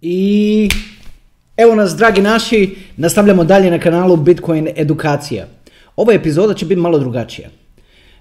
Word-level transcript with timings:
I 0.00 0.68
evo 1.56 1.74
nas, 1.74 1.96
dragi 1.96 2.22
naši, 2.22 2.76
nastavljamo 2.96 3.44
dalje 3.44 3.70
na 3.70 3.78
kanalu 3.78 4.16
Bitcoin 4.16 4.68
Edukacija. 4.76 5.46
Ova 5.96 6.12
epizoda 6.12 6.54
će 6.54 6.66
biti 6.66 6.80
malo 6.80 6.98
drugačija. 6.98 7.48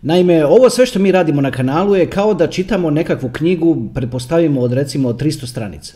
Naime, 0.02 0.46
ovo 0.46 0.70
sve 0.70 0.86
što 0.86 1.00
mi 1.00 1.12
radimo 1.12 1.42
na 1.42 1.52
kanalu 1.52 1.96
je 1.96 2.10
kao 2.10 2.34
da 2.34 2.48
čitamo 2.48 2.90
nekakvu 2.90 3.30
knjigu, 3.30 3.90
pretpostavimo 3.94 4.62
od 4.62 4.74
recimo 4.74 5.14
300 5.14 5.48
stranica. 5.48 5.94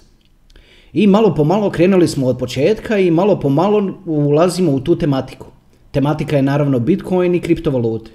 I 0.94 1.08
malo 1.08 1.36
po 1.36 1.44
malo 1.44 1.70
krenuli 1.70 2.08
smo 2.08 2.28
od 2.28 2.38
početka 2.38 2.98
i 2.98 3.12
malo 3.12 3.40
po 3.40 3.50
malo 3.50 4.00
ulazimo 4.06 4.72
u 4.72 4.80
tu 4.80 4.96
tematiku. 4.96 5.48
Tematika 5.92 6.36
je 6.36 6.42
naravno 6.42 6.80
Bitcoin 6.80 7.36
i 7.36 7.40
kriptovalute. 7.40 8.12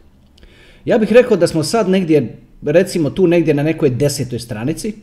Ja 0.84 0.98
bih 0.98 1.12
rekao 1.12 1.36
da 1.36 1.46
smo 1.46 1.62
sad 1.62 1.88
negdje, 1.88 2.38
recimo 2.62 3.10
tu 3.10 3.26
negdje 3.26 3.54
na 3.54 3.62
nekoj 3.62 3.90
desetoj 3.90 4.38
stranici, 4.38 4.94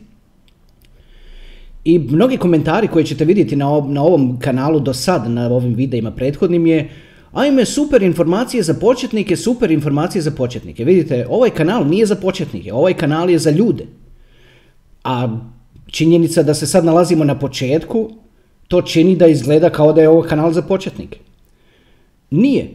i 1.84 1.98
mnogi 1.98 2.36
komentari 2.36 2.88
koje 2.88 3.04
ćete 3.04 3.24
vidjeti 3.24 3.56
na, 3.56 3.66
na 3.88 4.02
ovom 4.02 4.38
kanalu 4.38 4.80
do 4.80 4.94
sad, 4.94 5.30
na 5.30 5.46
ovim 5.46 5.74
videima 5.74 6.10
prethodnim 6.10 6.66
je 6.66 6.90
Ajme, 7.32 7.64
super 7.64 8.02
informacije 8.02 8.62
za 8.62 8.74
početnike, 8.74 9.36
super 9.36 9.70
informacije 9.70 10.22
za 10.22 10.30
početnike. 10.30 10.84
Vidite, 10.84 11.26
ovaj 11.30 11.50
kanal 11.50 11.86
nije 11.86 12.06
za 12.06 12.14
početnike, 12.14 12.72
ovaj 12.72 12.94
kanal 12.94 13.30
je 13.30 13.38
za 13.38 13.50
ljude. 13.50 13.86
A 15.04 15.38
činjenica 15.86 16.42
da 16.42 16.54
se 16.54 16.66
sad 16.66 16.84
nalazimo 16.84 17.24
na 17.24 17.38
početku, 17.38 18.10
to 18.68 18.82
čini 18.82 19.16
da 19.16 19.26
izgleda 19.26 19.70
kao 19.70 19.92
da 19.92 20.00
je 20.00 20.08
ovo 20.08 20.22
kanal 20.22 20.52
za 20.52 20.62
početnike. 20.62 21.18
Nije. 22.30 22.70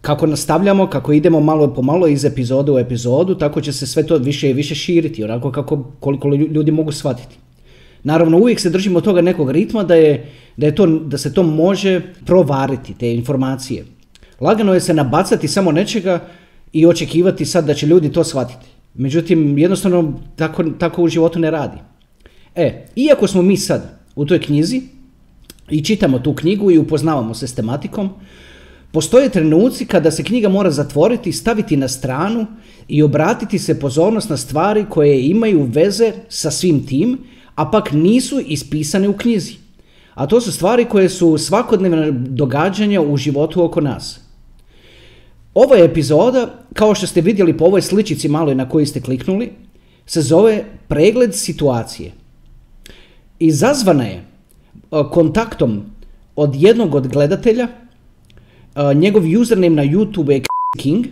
Kako 0.00 0.26
nastavljamo, 0.26 0.86
kako 0.86 1.12
idemo 1.12 1.40
malo 1.40 1.74
po 1.74 1.82
malo 1.82 2.06
iz 2.06 2.24
epizode 2.24 2.72
u 2.72 2.78
epizodu, 2.78 3.34
tako 3.34 3.60
će 3.60 3.72
se 3.72 3.86
sve 3.86 4.06
to 4.06 4.16
više 4.16 4.50
i 4.50 4.52
više 4.52 4.74
širiti, 4.74 5.24
onako 5.24 5.52
kako 5.52 5.84
koliko 6.00 6.28
ljudi 6.28 6.70
mogu 6.70 6.92
shvatiti. 6.92 7.36
Naravno, 8.02 8.38
uvijek 8.38 8.60
se 8.60 8.70
držimo 8.70 9.00
toga 9.00 9.20
nekog 9.20 9.50
ritma 9.50 9.82
da, 9.82 9.94
je, 9.94 10.32
da, 10.56 10.66
je 10.66 10.74
to, 10.74 10.86
da 10.86 11.18
se 11.18 11.34
to 11.34 11.42
može 11.42 12.00
provariti, 12.24 12.94
te 12.94 13.14
informacije. 13.14 13.84
Lagano 14.40 14.74
je 14.74 14.80
se 14.80 14.94
nabacati 14.94 15.48
samo 15.48 15.72
nečega 15.72 16.28
i 16.72 16.86
očekivati 16.86 17.44
sad 17.44 17.66
da 17.66 17.74
će 17.74 17.86
ljudi 17.86 18.12
to 18.12 18.24
shvatiti. 18.24 18.66
Međutim, 18.94 19.58
jednostavno 19.58 20.20
tako, 20.36 20.64
tako 20.78 21.02
u 21.02 21.08
životu 21.08 21.38
ne 21.38 21.50
radi. 21.50 21.78
E, 22.54 22.86
iako 22.96 23.26
smo 23.26 23.42
mi 23.42 23.56
sad 23.56 24.00
u 24.14 24.24
toj 24.24 24.40
knjizi 24.40 24.82
i 25.70 25.84
čitamo 25.84 26.18
tu 26.18 26.34
knjigu 26.34 26.70
i 26.70 26.78
upoznavamo 26.78 27.34
se 27.34 27.46
s 27.46 27.54
tematikom, 27.54 28.10
postoje 28.92 29.28
trenuci 29.28 29.86
kada 29.86 30.10
se 30.10 30.24
knjiga 30.24 30.48
mora 30.48 30.70
zatvoriti, 30.70 31.32
staviti 31.32 31.76
na 31.76 31.88
stranu 31.88 32.46
i 32.88 33.02
obratiti 33.02 33.58
se 33.58 33.80
pozornost 33.80 34.30
na 34.30 34.36
stvari 34.36 34.86
koje 34.90 35.26
imaju 35.26 35.68
veze 35.72 36.12
sa 36.28 36.50
svim 36.50 36.86
tim 36.86 37.18
a 37.56 37.70
pak 37.70 37.92
nisu 37.92 38.40
ispisane 38.40 39.08
u 39.08 39.16
knjizi. 39.16 39.54
A 40.14 40.26
to 40.26 40.40
su 40.40 40.52
stvari 40.52 40.84
koje 40.84 41.08
su 41.08 41.38
svakodnevne 41.38 42.10
događanja 42.12 43.00
u 43.00 43.16
životu 43.16 43.64
oko 43.64 43.80
nas. 43.80 44.20
Ova 45.54 45.76
epizoda, 45.76 46.64
kao 46.74 46.94
što 46.94 47.06
ste 47.06 47.20
vidjeli 47.20 47.56
po 47.56 47.64
ovoj 47.64 47.82
sličici 47.82 48.28
malo 48.28 48.54
na 48.54 48.68
koju 48.68 48.86
ste 48.86 49.00
kliknuli, 49.00 49.50
se 50.06 50.22
zove 50.22 50.64
pregled 50.88 51.34
situacije. 51.34 52.12
Izazvana 53.38 54.04
je 54.04 54.24
kontaktom 55.12 55.82
od 56.36 56.54
jednog 56.54 56.94
od 56.94 57.08
gledatelja, 57.08 57.68
njegov 58.94 59.22
username 59.40 59.76
na 59.76 59.84
YouTube 59.84 60.30
je 60.30 60.42
King. 60.78 61.06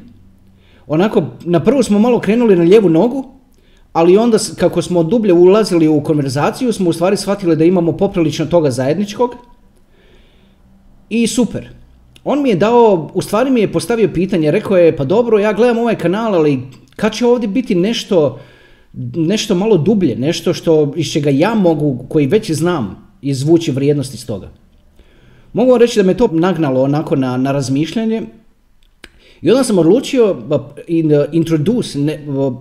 Onako, 0.86 1.22
na 1.44 1.64
prvu 1.64 1.82
smo 1.82 1.98
malo 1.98 2.20
krenuli 2.20 2.56
na 2.56 2.62
lijevu 2.62 2.88
nogu, 2.88 3.24
ali 3.94 4.16
onda 4.16 4.38
kako 4.58 4.82
smo 4.82 5.02
dublje 5.02 5.32
ulazili 5.32 5.88
u 5.88 6.00
konverzaciju 6.02 6.72
smo 6.72 6.90
u 6.90 6.92
stvari 6.92 7.16
shvatili 7.16 7.56
da 7.56 7.64
imamo 7.64 7.92
poprilično 7.92 8.46
toga 8.46 8.70
zajedničkog 8.70 9.34
i 11.08 11.26
super. 11.26 11.68
On 12.24 12.42
mi 12.42 12.48
je 12.48 12.56
dao, 12.56 13.10
u 13.14 13.22
stvari 13.22 13.50
mi 13.50 13.60
je 13.60 13.72
postavio 13.72 14.10
pitanje, 14.14 14.50
rekao 14.50 14.76
je 14.76 14.96
pa 14.96 15.04
dobro 15.04 15.38
ja 15.38 15.52
gledam 15.52 15.78
ovaj 15.78 15.98
kanal 15.98 16.34
ali 16.34 16.60
kad 16.96 17.12
će 17.12 17.26
ovdje 17.26 17.48
biti 17.48 17.74
nešto, 17.74 18.38
nešto 19.16 19.54
malo 19.54 19.76
dublje, 19.76 20.16
nešto 20.16 20.54
što 20.54 20.92
iz 20.96 21.12
čega 21.12 21.30
ja 21.30 21.54
mogu, 21.54 22.06
koji 22.08 22.26
već 22.26 22.50
znam, 22.50 23.12
izvući 23.22 23.72
vrijednost 23.72 24.14
iz 24.14 24.26
toga. 24.26 24.50
Mogu 25.52 25.70
vam 25.70 25.80
reći 25.80 25.98
da 25.98 26.06
me 26.06 26.16
to 26.16 26.28
nagnalo 26.32 26.82
onako 26.82 27.16
na, 27.16 27.36
na 27.36 27.52
razmišljanje 27.52 28.22
i 29.42 29.50
onda 29.50 29.64
sam 29.64 29.78
odlučio 29.78 30.30
uh, 30.30 30.60
introduce 31.32 31.98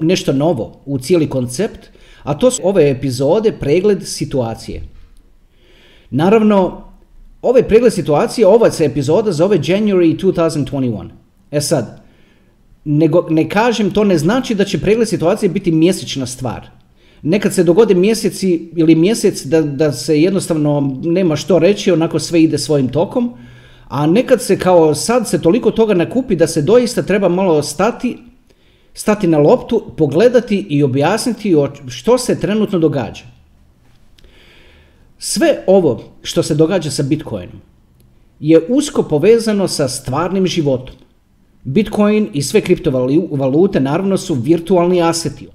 nešto 0.01 0.33
novo 0.33 0.81
u 0.85 0.99
cijeli 0.99 1.29
koncept, 1.29 1.79
a 2.23 2.37
to 2.37 2.51
su 2.51 2.61
ove 2.63 2.89
epizode 2.89 3.51
pregled 3.51 4.07
situacije. 4.07 4.81
Naravno, 6.09 6.83
ovaj 7.41 7.63
pregled 7.63 7.93
situacije, 7.93 8.47
ova 8.47 8.71
se 8.71 8.85
epizoda 8.85 9.31
zove 9.31 9.57
January 9.57 10.19
2021. 10.19 11.09
E 11.51 11.61
sad, 11.61 12.03
nego, 12.85 13.27
ne 13.29 13.49
kažem, 13.49 13.91
to 13.91 14.03
ne 14.03 14.17
znači 14.17 14.55
da 14.55 14.65
će 14.65 14.79
pregled 14.79 15.07
situacije 15.07 15.49
biti 15.49 15.71
mjesečna 15.71 16.25
stvar. 16.25 16.67
Nekad 17.21 17.53
se 17.53 17.63
dogode 17.63 17.95
mjeseci 17.95 18.69
ili 18.75 18.95
mjesec 18.95 19.45
da, 19.45 19.61
da 19.61 19.91
se 19.91 20.21
jednostavno 20.21 20.99
nema 21.03 21.35
što 21.35 21.59
reći, 21.59 21.91
onako 21.91 22.19
sve 22.19 22.43
ide 22.43 22.57
svojim 22.57 22.87
tokom, 22.87 23.33
a 23.87 24.07
nekad 24.07 24.41
se 24.41 24.59
kao 24.59 24.95
sad 24.95 25.29
se 25.29 25.41
toliko 25.41 25.71
toga 25.71 25.93
nakupi 25.93 26.35
da 26.35 26.47
se 26.47 26.61
doista 26.61 27.01
treba 27.01 27.29
malo 27.29 27.63
stati, 27.63 28.17
stati 28.93 29.27
na 29.27 29.37
loptu, 29.37 29.83
pogledati 29.97 30.65
i 30.69 30.83
objasniti 30.83 31.55
što 31.87 32.17
se 32.17 32.39
trenutno 32.39 32.79
događa. 32.79 33.23
Sve 35.17 35.63
ovo 35.67 36.03
što 36.21 36.43
se 36.43 36.55
događa 36.55 36.91
sa 36.91 37.03
Bitcoinom 37.03 37.61
je 38.39 38.61
usko 38.69 39.03
povezano 39.03 39.67
sa 39.67 39.87
stvarnim 39.87 40.47
životom. 40.47 40.95
Bitcoin 41.63 42.29
i 42.33 42.41
sve 42.41 42.61
kriptovalute 42.61 43.79
naravno 43.79 44.17
su 44.17 44.33
virtualni 44.33 45.01
aseti. 45.01 45.47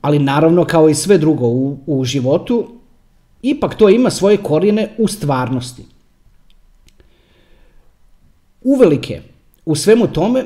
Ali 0.00 0.18
naravno 0.18 0.64
kao 0.64 0.88
i 0.88 0.94
sve 0.94 1.18
drugo 1.18 1.46
u, 1.86 2.04
životu, 2.04 2.68
ipak 3.42 3.74
to 3.74 3.88
ima 3.88 4.10
svoje 4.10 4.36
korijene 4.36 4.94
u 4.98 5.08
stvarnosti. 5.08 5.82
Uvelike 8.64 9.20
u 9.64 9.74
svemu 9.74 10.06
tome 10.06 10.44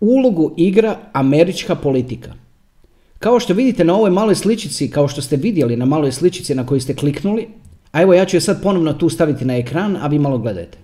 ulogu 0.00 0.54
igra 0.56 0.98
američka 1.12 1.74
politika. 1.74 2.32
Kao 3.18 3.40
što 3.40 3.54
vidite 3.54 3.84
na 3.84 3.94
ovoj 3.94 4.10
maloj 4.10 4.34
sličici, 4.34 4.90
kao 4.90 5.08
što 5.08 5.22
ste 5.22 5.36
vidjeli 5.36 5.76
na 5.76 5.84
maloj 5.84 6.12
sličici 6.12 6.54
na 6.54 6.66
koju 6.66 6.80
ste 6.80 6.94
kliknuli, 6.94 7.48
a 7.92 8.02
evo 8.02 8.14
ja 8.14 8.24
ću 8.24 8.36
je 8.36 8.40
sad 8.40 8.62
ponovno 8.62 8.92
tu 8.92 9.08
staviti 9.08 9.44
na 9.44 9.56
ekran, 9.56 9.96
a 9.96 10.06
vi 10.06 10.18
malo 10.18 10.38
gledajte. 10.38 10.78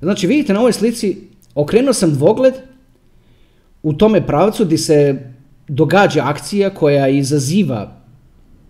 Znači 0.00 0.26
vidite 0.26 0.52
na 0.52 0.60
ovoj 0.60 0.72
slici, 0.72 1.16
okrenuo 1.54 1.92
sam 1.92 2.14
dvogled 2.14 2.54
u 3.82 3.92
tome 3.92 4.26
pravcu 4.26 4.64
gdje 4.64 4.78
se 4.78 5.30
događa 5.68 6.22
akcija 6.24 6.70
koja 6.70 7.08
izaziva 7.08 7.96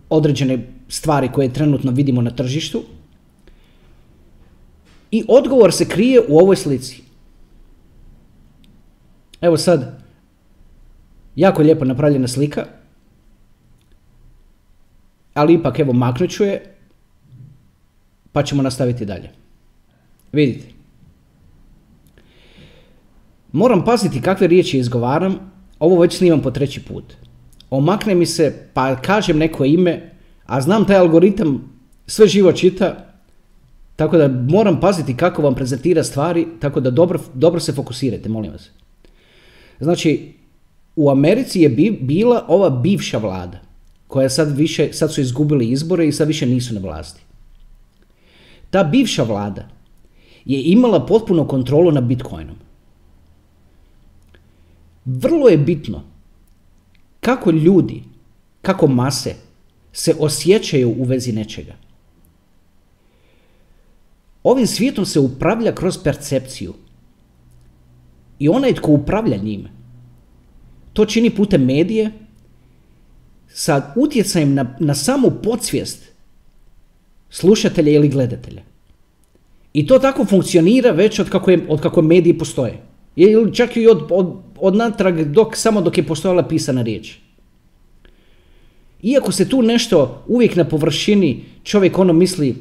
određene 0.09 0.67
stvari 0.89 1.29
koje 1.33 1.53
trenutno 1.53 1.91
vidimo 1.91 2.23
na 2.23 2.31
tržištu, 2.31 2.83
i 5.13 5.25
odgovor 5.29 5.73
se 5.73 5.89
krije 5.89 6.21
u 6.29 6.39
ovoj 6.39 6.57
slici. 6.57 7.03
Evo 9.41 9.57
sad, 9.57 10.03
jako 11.37 11.63
lijepo 11.63 11.85
napravljena 11.85 12.29
slika, 12.29 12.67
ali 15.35 15.55
ipak 15.55 15.79
evo 15.79 15.93
maknut 15.93 16.31
ću 16.31 16.45
je, 16.45 16.75
pa 18.33 18.43
ćemo 18.43 18.63
nastaviti 18.63 19.05
dalje. 19.05 19.31
Vidite. 20.33 20.67
Moram 23.53 23.85
paziti 23.85 24.23
kakve 24.23 24.47
riječi 24.47 24.79
izgovaram, 24.79 25.53
ovo 25.79 26.01
već 26.01 26.19
snimam 26.19 26.41
po 26.41 26.51
treći 26.51 26.85
put. 26.85 27.15
Omakne 27.71 28.15
mi 28.15 28.27
se, 28.27 28.69
pa 28.75 28.97
kažem 28.97 29.39
neko 29.39 29.65
ime, 29.65 30.11
a 30.47 30.61
znam 30.61 30.87
taj 30.87 30.97
algoritam 30.97 31.73
sve 32.07 32.27
živo 32.27 32.53
čita, 32.53 33.12
tako 34.03 34.17
da 34.17 34.29
moram 34.29 34.81
paziti 34.81 35.17
kako 35.17 35.43
vam 35.43 35.55
prezentira 35.55 36.05
stvari, 36.05 36.47
tako 36.61 36.81
da 36.81 36.91
dobro, 36.91 37.21
dobro 37.35 37.61
se 37.61 37.73
fokusirate, 37.73 38.29
molim 38.29 38.53
vas. 38.53 38.71
Znači, 39.81 40.33
u 40.97 41.11
Americi 41.11 41.61
je 41.61 41.69
bila 42.01 42.45
ova 42.49 42.71
bivša 42.71 43.19
vlada, 43.19 43.61
koja 44.07 44.29
sad 44.29 44.57
više, 44.57 44.89
sad 44.93 45.13
su 45.13 45.21
izgubili 45.21 45.71
izbore 45.71 46.09
i 46.09 46.13
sad 46.13 46.29
više 46.29 46.47
nisu 46.47 46.75
na 46.75 46.81
vlasti. 46.81 47.23
Ta 48.71 48.85
bivša 48.85 49.23
vlada 49.23 49.69
je 50.45 50.63
imala 50.63 51.07
potpuno 51.07 51.47
kontrolu 51.47 51.93
nad 51.93 52.05
Bitcoinom. 52.05 52.57
Vrlo 55.05 55.49
je 55.49 55.59
bitno 55.59 56.03
kako 57.21 57.51
ljudi, 57.51 58.03
kako 58.63 58.87
mase 58.87 59.35
se 59.93 60.15
osjećaju 60.19 60.91
u 60.99 61.05
vezi 61.05 61.33
nečega. 61.33 61.92
Ovim 64.43 64.67
svijetom 64.67 65.07
se 65.07 65.21
upravlja 65.21 65.75
kroz 65.75 65.99
percepciju. 66.05 66.75
I 68.39 68.49
onaj 68.49 68.75
tko 68.75 68.93
upravlja 68.93 69.37
njime, 69.37 69.71
to 70.93 71.05
čini 71.05 71.31
putem 71.31 71.65
medije 71.65 72.11
sa 73.49 73.93
utjecajem 73.97 74.55
na, 74.55 74.77
na 74.81 74.95
samu 74.95 75.31
podsvijest 75.43 76.13
slušatelja 77.31 77.93
ili 77.93 78.09
gledatelja. 78.09 78.63
I 79.73 79.87
to 79.87 79.99
tako 79.99 80.25
funkcionira 80.25 80.91
već 80.91 81.19
od 81.19 81.31
kako, 81.31 81.51
je, 81.51 81.67
od 81.69 81.81
kako 81.81 82.03
mediji 82.03 82.39
postoje. 82.39 82.79
Ili 83.17 83.55
čak 83.55 83.77
i 83.77 83.87
od, 83.87 84.07
od, 84.11 84.35
od 84.57 84.77
natrag 84.77 85.23
dok, 85.23 85.57
samo 85.57 85.81
dok 85.81 85.99
je 85.99 86.07
postojala 86.07 86.49
pisana 86.49 86.83
riječ. 86.83 87.17
Iako 89.03 89.33
se 89.33 89.49
tu 89.49 89.63
nešto 89.63 90.25
uvijek 90.27 90.57
na 90.57 90.65
površini 90.65 91.45
čovjek 91.63 91.99
ono 91.99 92.13
misli 92.13 92.57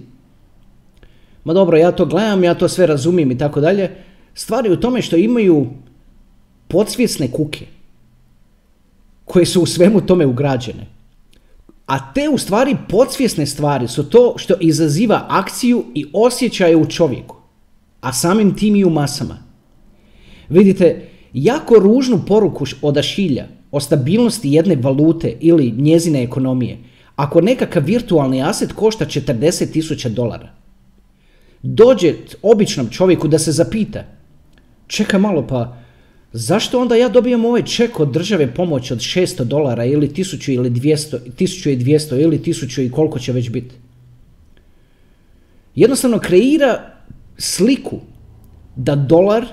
ma 1.44 1.54
dobro, 1.54 1.78
ja 1.78 1.92
to 1.92 2.06
gledam, 2.06 2.44
ja 2.44 2.54
to 2.54 2.70
sve 2.70 2.88
razumijem 2.88 3.32
i 3.32 3.38
tako 3.38 3.62
dalje, 3.62 3.90
stvari 4.34 4.70
u 4.72 4.80
tome 4.80 5.02
što 5.02 5.16
imaju 5.16 5.68
podsvjesne 6.68 7.32
kuke 7.32 7.66
koje 9.26 9.46
su 9.46 9.62
u 9.62 9.66
svemu 9.66 10.02
tome 10.02 10.26
ugrađene. 10.26 10.88
A 11.86 12.14
te 12.14 12.30
u 12.30 12.38
stvari 12.38 12.78
podsvjesne 12.90 13.46
stvari 13.46 13.88
su 13.88 14.10
to 14.10 14.34
što 14.38 14.54
izaziva 14.60 15.26
akciju 15.30 15.86
i 15.94 16.06
osjećaje 16.14 16.76
u 16.76 16.86
čovjeku, 16.86 17.36
a 18.02 18.14
samim 18.14 18.56
tim 18.56 18.76
i 18.76 18.86
u 18.86 18.90
masama. 18.90 19.38
Vidite, 20.50 21.08
jako 21.34 21.76
ružnu 21.76 22.22
poruku 22.28 22.66
odašilja 22.82 23.48
o 23.72 23.80
stabilnosti 23.80 24.52
jedne 24.52 24.76
valute 24.76 25.38
ili 25.40 25.72
njezine 25.72 26.24
ekonomije 26.24 26.78
ako 27.16 27.42
nekakav 27.42 27.84
virtualni 27.84 28.44
aset 28.44 28.74
košta 28.74 29.06
40.000 29.06 30.10
dolara. 30.10 30.61
Dođe 31.64 32.14
običnom 32.42 32.90
čovjeku 32.90 33.28
da 33.28 33.40
se 33.40 33.52
zapita, 33.52 34.04
čeka 34.88 35.18
malo 35.18 35.48
pa, 35.48 35.78
zašto 36.34 36.82
onda 36.82 36.96
ja 36.96 37.10
dobijam 37.10 37.46
ovaj 37.46 37.64
ček 37.66 38.00
od 38.00 38.12
države 38.12 38.54
pomoć 38.54 38.92
od 38.92 38.98
600 38.98 39.44
dolara 39.44 39.86
ili 39.86 40.10
1000 40.10 40.54
ili 40.54 40.70
200, 40.70 41.20
1200 41.40 42.22
ili 42.22 42.40
1000 42.40 42.86
i 42.86 42.92
koliko 42.92 43.20
će 43.20 43.32
već 43.32 43.50
biti? 43.50 43.76
Jednostavno 45.76 46.20
kreira 46.20 46.92
sliku 47.38 48.00
da 48.76 48.96
dolar 48.96 49.46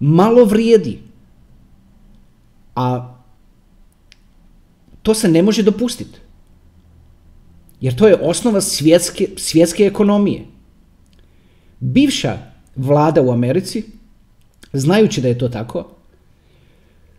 malo 0.00 0.44
vrijedi. 0.44 0.98
A 2.74 3.16
to 5.02 5.14
se 5.14 5.28
ne 5.28 5.42
može 5.42 5.62
dopustiti. 5.62 6.18
Jer 7.80 7.96
to 7.96 8.08
je 8.08 8.16
osnova 8.22 8.60
svjetske, 8.60 9.28
svjetske 9.36 9.84
ekonomije. 9.84 10.44
Bivša 11.80 12.38
vlada 12.76 13.22
u 13.22 13.30
Americi, 13.30 13.84
znajući 14.72 15.20
da 15.20 15.28
je 15.28 15.38
to 15.38 15.48
tako, 15.48 15.88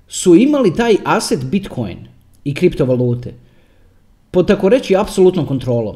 su 0.07 0.36
imali 0.36 0.75
taj 0.75 0.95
aset 1.06 1.45
Bitcoin 1.45 1.98
i 2.44 2.54
kriptovalute 2.54 3.33
pod 4.31 4.48
tako 4.48 4.69
reći 4.69 4.95
apsolutnom 4.95 5.45
kontrolom. 5.45 5.95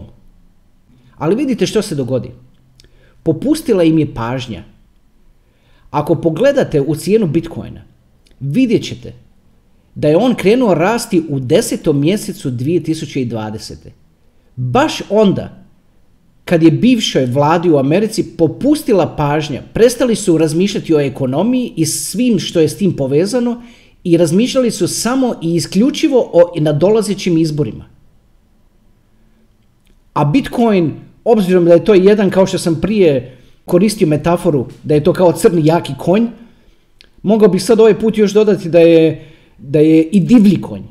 Ali 1.17 1.35
vidite 1.35 1.67
što 1.67 1.81
se 1.81 1.95
dogodi. 1.95 2.31
Popustila 3.23 3.83
im 3.83 3.99
je 3.99 4.13
pažnja. 4.13 4.63
Ako 5.91 6.15
pogledate 6.15 6.81
u 6.81 6.95
cijenu 6.95 7.27
Bitcoina, 7.27 7.83
vidjet 8.39 8.83
ćete 8.83 9.13
da 9.95 10.07
je 10.07 10.17
on 10.17 10.35
krenuo 10.35 10.73
rasti 10.73 11.23
u 11.29 11.39
desetom 11.39 11.99
mjesecu 11.99 12.51
2020. 12.51 13.75
Baš 14.55 15.01
onda 15.09 15.60
kad 16.45 16.63
je 16.63 16.71
bivšoj 16.71 17.25
vladi 17.25 17.69
u 17.69 17.77
Americi 17.77 18.37
popustila 18.37 19.15
pažnja, 19.15 19.61
prestali 19.73 20.15
su 20.15 20.37
razmišljati 20.37 20.95
o 20.95 20.99
ekonomiji 20.99 21.73
i 21.75 21.85
svim 21.85 22.39
što 22.39 22.59
je 22.59 22.69
s 22.69 22.77
tim 22.77 22.95
povezano 22.95 23.61
i 24.03 24.17
razmišljali 24.17 24.71
su 24.71 24.87
samo 24.87 25.35
i 25.41 25.55
isključivo 25.55 26.29
o 26.33 26.59
nadolazećim 26.59 27.37
izborima. 27.37 27.85
A 30.13 30.25
Bitcoin, 30.25 30.91
obzirom 31.23 31.65
da 31.65 31.73
je 31.73 31.85
to 31.85 31.93
jedan, 31.93 32.29
kao 32.29 32.45
što 32.45 32.57
sam 32.57 32.81
prije 32.81 33.37
koristio 33.65 34.07
metaforu, 34.07 34.65
da 34.83 34.93
je 34.93 35.03
to 35.03 35.13
kao 35.13 35.31
crni 35.31 35.65
jaki 35.65 35.93
konj, 35.97 36.25
mogao 37.23 37.49
bih 37.49 37.63
sad 37.63 37.79
ovaj 37.79 37.99
put 37.99 38.17
još 38.17 38.33
dodati 38.33 38.69
da 38.69 38.79
je, 38.79 39.27
da 39.57 39.79
je 39.79 40.03
i 40.03 40.19
divlji 40.19 40.61
konj. 40.61 40.81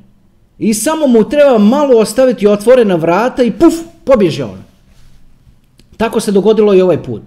I 0.59 0.75
samo 0.75 1.07
mu 1.07 1.29
treba 1.29 1.59
malo 1.59 1.99
ostaviti 1.99 2.47
otvorena 2.47 2.95
vrata 2.95 3.43
i 3.43 3.51
puf, 3.51 3.75
pobježe 4.05 4.45
on. 4.45 4.70
Tako 6.01 6.21
se 6.21 6.33
dogodilo 6.33 6.75
i 6.75 6.81
ovaj 6.81 7.03
put. 7.03 7.23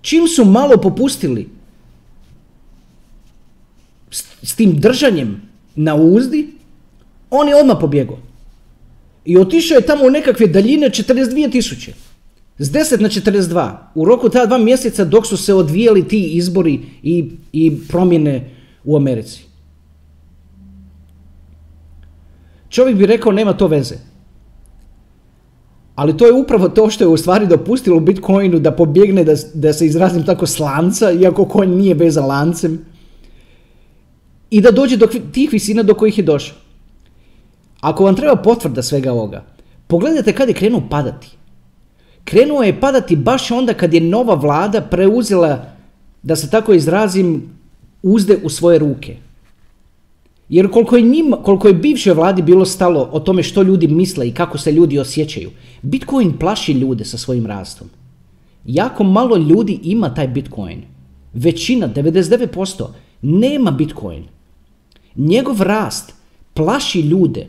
Čim 0.00 0.26
su 0.28 0.44
malo 0.44 0.76
popustili 0.76 1.48
s, 4.42 4.54
tim 4.56 4.74
držanjem 4.80 5.42
na 5.74 5.94
uzdi, 5.94 6.48
on 7.30 7.48
je 7.48 7.56
odmah 7.56 7.76
pobjegao. 7.80 8.18
I 9.24 9.38
otišao 9.38 9.76
je 9.76 9.86
tamo 9.86 10.04
u 10.06 10.10
nekakve 10.10 10.46
daljine 10.46 10.90
42 10.90 11.52
tisuće. 11.52 11.92
S 12.58 12.70
10 12.70 13.00
na 13.00 13.08
42. 13.08 13.76
U 13.94 14.04
roku 14.04 14.28
ta 14.28 14.46
dva 14.46 14.58
mjeseca 14.58 15.04
dok 15.04 15.26
su 15.26 15.36
se 15.36 15.54
odvijali 15.54 16.08
ti 16.08 16.20
izbori 16.36 16.80
i, 17.02 17.30
i 17.52 17.72
promjene 17.88 18.50
u 18.84 18.96
Americi. 18.96 19.44
Čovjek 22.68 22.96
bi 22.96 23.06
rekao 23.06 23.32
nema 23.32 23.52
to 23.52 23.66
veze. 23.66 23.96
Ali 25.96 26.16
to 26.16 26.26
je 26.26 26.32
upravo 26.32 26.68
to 26.68 26.90
što 26.90 27.04
je 27.04 27.08
u 27.08 27.16
stvari 27.16 27.46
dopustilo 27.46 28.00
Bitcoinu 28.00 28.58
da 28.58 28.70
pobjegne, 28.70 29.24
da, 29.24 29.34
da 29.54 29.72
se 29.72 29.86
izrazim 29.86 30.24
tako 30.24 30.46
slanca, 30.46 31.10
iako 31.10 31.44
konj 31.44 31.70
nije 31.70 31.94
vezan 31.94 32.26
lancem. 32.26 32.84
I 34.50 34.60
da 34.60 34.70
dođe 34.70 34.96
do 34.96 35.06
tih 35.06 35.52
visina 35.52 35.82
do 35.82 35.94
kojih 35.94 36.18
je 36.18 36.24
došao. 36.24 36.56
Ako 37.80 38.04
vam 38.04 38.16
treba 38.16 38.36
potvrda 38.36 38.82
svega 38.82 39.12
ovoga, 39.12 39.44
pogledajte 39.86 40.32
kad 40.32 40.48
je 40.48 40.54
krenuo 40.54 40.82
padati. 40.90 41.30
Krenuo 42.24 42.62
je 42.62 42.80
padati 42.80 43.16
baš 43.16 43.50
onda 43.50 43.74
kad 43.74 43.94
je 43.94 44.00
nova 44.00 44.34
vlada 44.34 44.80
preuzela, 44.80 45.64
da 46.22 46.36
se 46.36 46.50
tako 46.50 46.72
izrazim, 46.72 47.58
uzde 48.02 48.38
u 48.44 48.50
svoje 48.50 48.78
ruke. 48.78 49.16
Jer 50.48 50.70
koliko 50.70 50.96
je, 50.96 51.02
njima, 51.02 51.36
koliko 51.36 51.68
je 51.68 51.74
bivšoj 51.74 52.14
vladi 52.14 52.42
bilo 52.42 52.64
stalo 52.64 53.08
o 53.12 53.20
tome 53.20 53.42
što 53.42 53.62
ljudi 53.62 53.88
misle 53.88 54.28
i 54.28 54.32
kako 54.32 54.58
se 54.58 54.72
ljudi 54.72 54.98
osjećaju, 54.98 55.50
Bitcoin 55.82 56.32
plaši 56.38 56.72
ljude 56.72 57.04
sa 57.04 57.18
svojim 57.18 57.46
rastom. 57.46 57.88
Jako 58.64 59.04
malo 59.04 59.36
ljudi 59.36 59.80
ima 59.82 60.14
taj 60.14 60.28
Bitcoin. 60.28 60.82
Većina, 61.34 61.88
99%, 61.88 62.86
nema 63.22 63.70
Bitcoin. 63.70 64.24
Njegov 65.16 65.62
rast 65.62 66.14
plaši 66.54 67.00
ljude. 67.00 67.46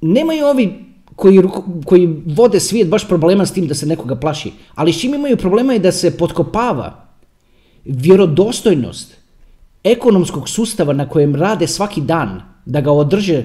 Nemaju 0.00 0.46
ovi 0.46 0.84
koji, 1.16 1.42
koji 1.84 2.22
vode 2.26 2.60
svijet 2.60 2.88
baš 2.88 3.08
problema 3.08 3.46
s 3.46 3.52
tim 3.52 3.66
da 3.66 3.74
se 3.74 3.86
nekoga 3.86 4.16
plaši. 4.16 4.52
Ali 4.74 4.92
s 4.92 5.00
čim 5.00 5.14
imaju 5.14 5.36
problema 5.36 5.72
je 5.72 5.78
da 5.78 5.92
se 5.92 6.16
potkopava 6.16 7.06
vjerodostojnost 7.84 9.19
ekonomskog 9.84 10.48
sustava 10.48 10.92
na 10.92 11.08
kojem 11.08 11.34
rade 11.36 11.66
svaki 11.66 12.00
dan, 12.00 12.42
da 12.66 12.80
ga 12.80 12.92
održe, 12.92 13.44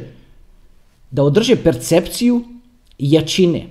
da 1.12 1.24
održe 1.24 1.56
percepciju 1.56 2.44
jačine. 2.98 3.70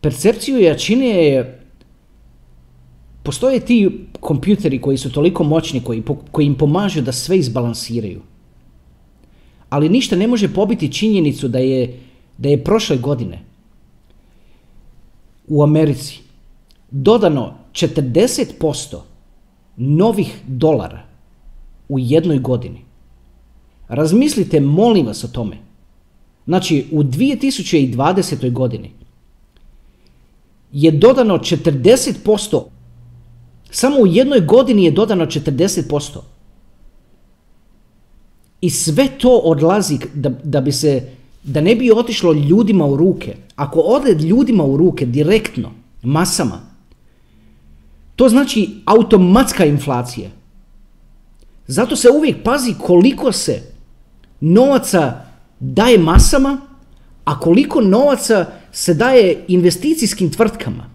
Percepciju 0.00 0.60
jačine 0.60 1.08
je 1.08 1.62
Postoje 3.22 3.60
ti 3.60 4.06
kompjuteri 4.20 4.80
koji 4.80 4.98
su 4.98 5.12
toliko 5.12 5.44
moćni, 5.44 5.80
koji, 5.80 6.02
koji 6.30 6.46
im 6.46 6.54
pomažu 6.54 7.00
da 7.00 7.12
sve 7.12 7.38
izbalansiraju. 7.38 8.20
Ali 9.68 9.88
ništa 9.88 10.16
ne 10.16 10.26
može 10.26 10.48
pobiti 10.54 10.92
činjenicu 10.92 11.48
da 11.48 11.58
je, 11.58 12.00
da 12.38 12.48
je 12.48 12.64
prošle 12.64 12.96
godine 12.96 13.38
u 15.48 15.62
Americi 15.62 16.21
dodano 16.92 17.54
40% 17.72 18.96
novih 19.76 20.40
dolara 20.46 21.02
u 21.88 21.98
jednoj 21.98 22.38
godini. 22.38 22.84
Razmislite, 23.88 24.60
molim 24.60 25.06
vas 25.06 25.24
o 25.24 25.28
tome. 25.28 25.56
Znači, 26.46 26.86
u 26.90 27.02
2020. 27.02 28.52
godini 28.52 28.90
je 30.72 30.90
dodano 30.90 31.38
40%, 31.38 32.62
samo 33.70 33.96
u 34.00 34.06
jednoj 34.06 34.40
godini 34.40 34.84
je 34.84 34.90
dodano 34.90 35.26
40%. 35.26 36.18
I 38.60 38.70
sve 38.70 39.08
to 39.18 39.36
odlazi 39.36 39.98
da, 40.14 40.30
da 40.44 40.60
bi 40.60 40.72
se, 40.72 41.08
da 41.42 41.60
ne 41.60 41.76
bi 41.76 41.92
otišlo 41.92 42.32
ljudima 42.32 42.86
u 42.86 42.96
ruke. 42.96 43.36
Ako 43.56 43.80
ode 43.80 44.12
ljudima 44.12 44.64
u 44.64 44.76
ruke 44.76 45.06
direktno, 45.06 45.70
masama, 46.02 46.71
to 48.16 48.28
znači 48.28 48.70
automatska 48.84 49.64
inflacija. 49.64 50.30
Zato 51.66 51.96
se 51.96 52.08
uvijek 52.10 52.42
pazi 52.44 52.74
koliko 52.80 53.32
se 53.32 53.62
novaca 54.40 55.24
daje 55.60 55.98
masama, 55.98 56.60
a 57.24 57.40
koliko 57.40 57.80
novaca 57.80 58.46
se 58.72 58.94
daje 58.94 59.44
investicijskim 59.48 60.30
tvrtkama, 60.30 60.90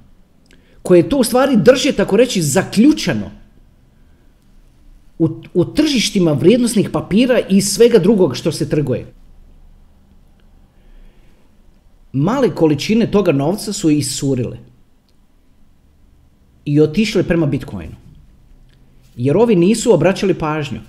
koje 0.82 1.10
to 1.10 1.18
u 1.18 1.24
stvari 1.24 1.56
drže, 1.56 1.92
tako 1.92 2.18
reći, 2.18 2.42
zaključano 2.42 3.32
u, 5.20 5.30
u 5.54 5.66
tržištima 5.66 6.32
vrijednosnih 6.32 6.90
papira 6.90 7.40
i 7.50 7.62
svega 7.62 8.00
drugog 8.00 8.36
što 8.36 8.52
se 8.52 8.70
trguje. 8.70 9.18
male 12.18 12.56
količine 12.56 13.12
toga 13.12 13.32
novca 13.32 13.74
su 13.74 13.90
iscurile 13.90 14.58
i 16.68 16.82
otišle 16.82 17.24
prema 17.24 17.46
Bitcoinu. 17.46 17.96
Jer 19.16 19.38
ovi 19.38 19.56
nisu 19.56 19.94
obraćali 19.94 20.34
pažnju. 20.34 20.80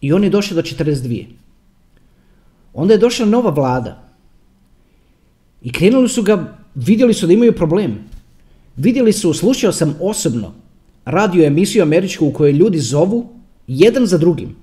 I 0.00 0.12
on 0.12 0.24
je 0.24 0.30
došao 0.30 0.54
do 0.54 0.62
42. 0.62 1.24
Onda 2.74 2.94
je 2.94 2.98
došla 3.02 3.26
nova 3.26 3.50
vlada. 3.50 3.96
I 5.62 5.72
krenuli 5.72 6.08
su 6.08 6.22
ga, 6.22 6.58
vidjeli 6.74 7.14
su 7.14 7.26
da 7.26 7.32
imaju 7.32 7.52
problem. 7.52 7.98
Vidjeli 8.76 9.12
su, 9.12 9.32
slušao 9.34 9.72
sam 9.72 9.96
osobno 10.00 10.52
radio 11.04 11.44
emisiju 11.44 11.82
američku 11.82 12.26
u 12.26 12.32
kojoj 12.32 12.52
ljudi 12.52 12.78
zovu 12.78 13.26
jedan 13.66 14.06
za 14.06 14.18
drugim. 14.18 14.54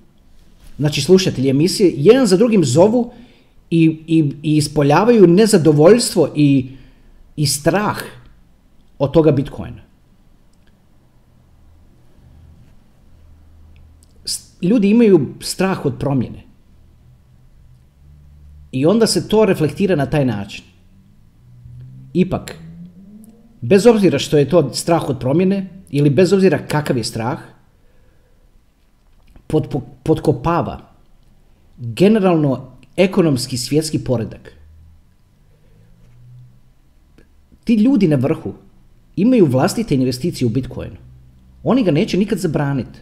Znači 0.78 1.02
slušatelji 1.02 1.50
emisije, 1.50 1.94
jedan 1.98 2.28
za 2.28 2.38
drugim 2.38 2.64
zovu 2.64 3.12
i, 3.70 3.84
i, 4.08 4.32
i 4.44 4.58
ispoljavaju 4.58 5.28
nezadovoljstvo 5.28 6.32
i, 6.36 6.70
i 7.36 7.48
strah 7.48 8.00
od 9.00 9.12
toga 9.12 9.32
Bitcoina. 9.32 9.82
Ljudi 14.62 14.90
imaju 14.90 15.36
strah 15.42 15.86
od 15.86 16.00
promjene. 16.00 16.44
I 18.72 18.86
onda 18.86 19.08
se 19.08 19.28
to 19.28 19.46
reflektira 19.46 19.96
na 19.96 20.06
taj 20.06 20.26
način. 20.26 20.66
Ipak, 22.14 22.56
bez 23.62 23.86
obzira 23.86 24.20
što 24.20 24.38
je 24.38 24.50
to 24.50 24.74
strah 24.74 25.10
od 25.10 25.20
promjene, 25.20 25.70
ili 25.90 26.10
bez 26.10 26.34
obzira 26.34 26.58
kakav 26.68 26.98
je 26.98 27.04
strah, 27.04 27.40
pod, 29.48 29.76
podkopava 30.04 30.80
generalno 31.78 32.72
ekonomski 32.96 33.58
svjetski 33.58 34.04
poredak. 34.04 34.54
Ti 37.64 37.76
ljudi 37.76 38.08
na 38.08 38.16
vrhu 38.16 38.54
imaju 39.18 39.46
vlastite 39.46 39.96
investicije 39.96 40.46
u 40.46 40.50
Bitcoinu. 40.50 40.96
Oni 41.64 41.84
ga 41.84 41.92
neće 41.92 42.18
nikad 42.18 42.40
zabraniti. 42.40 43.00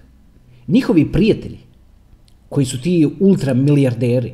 Njihovi 0.68 1.12
prijatelji, 1.12 1.60
koji 2.50 2.66
su 2.66 2.82
ti 2.82 3.10
ultra 3.20 3.54
milijarderi, 3.54 4.34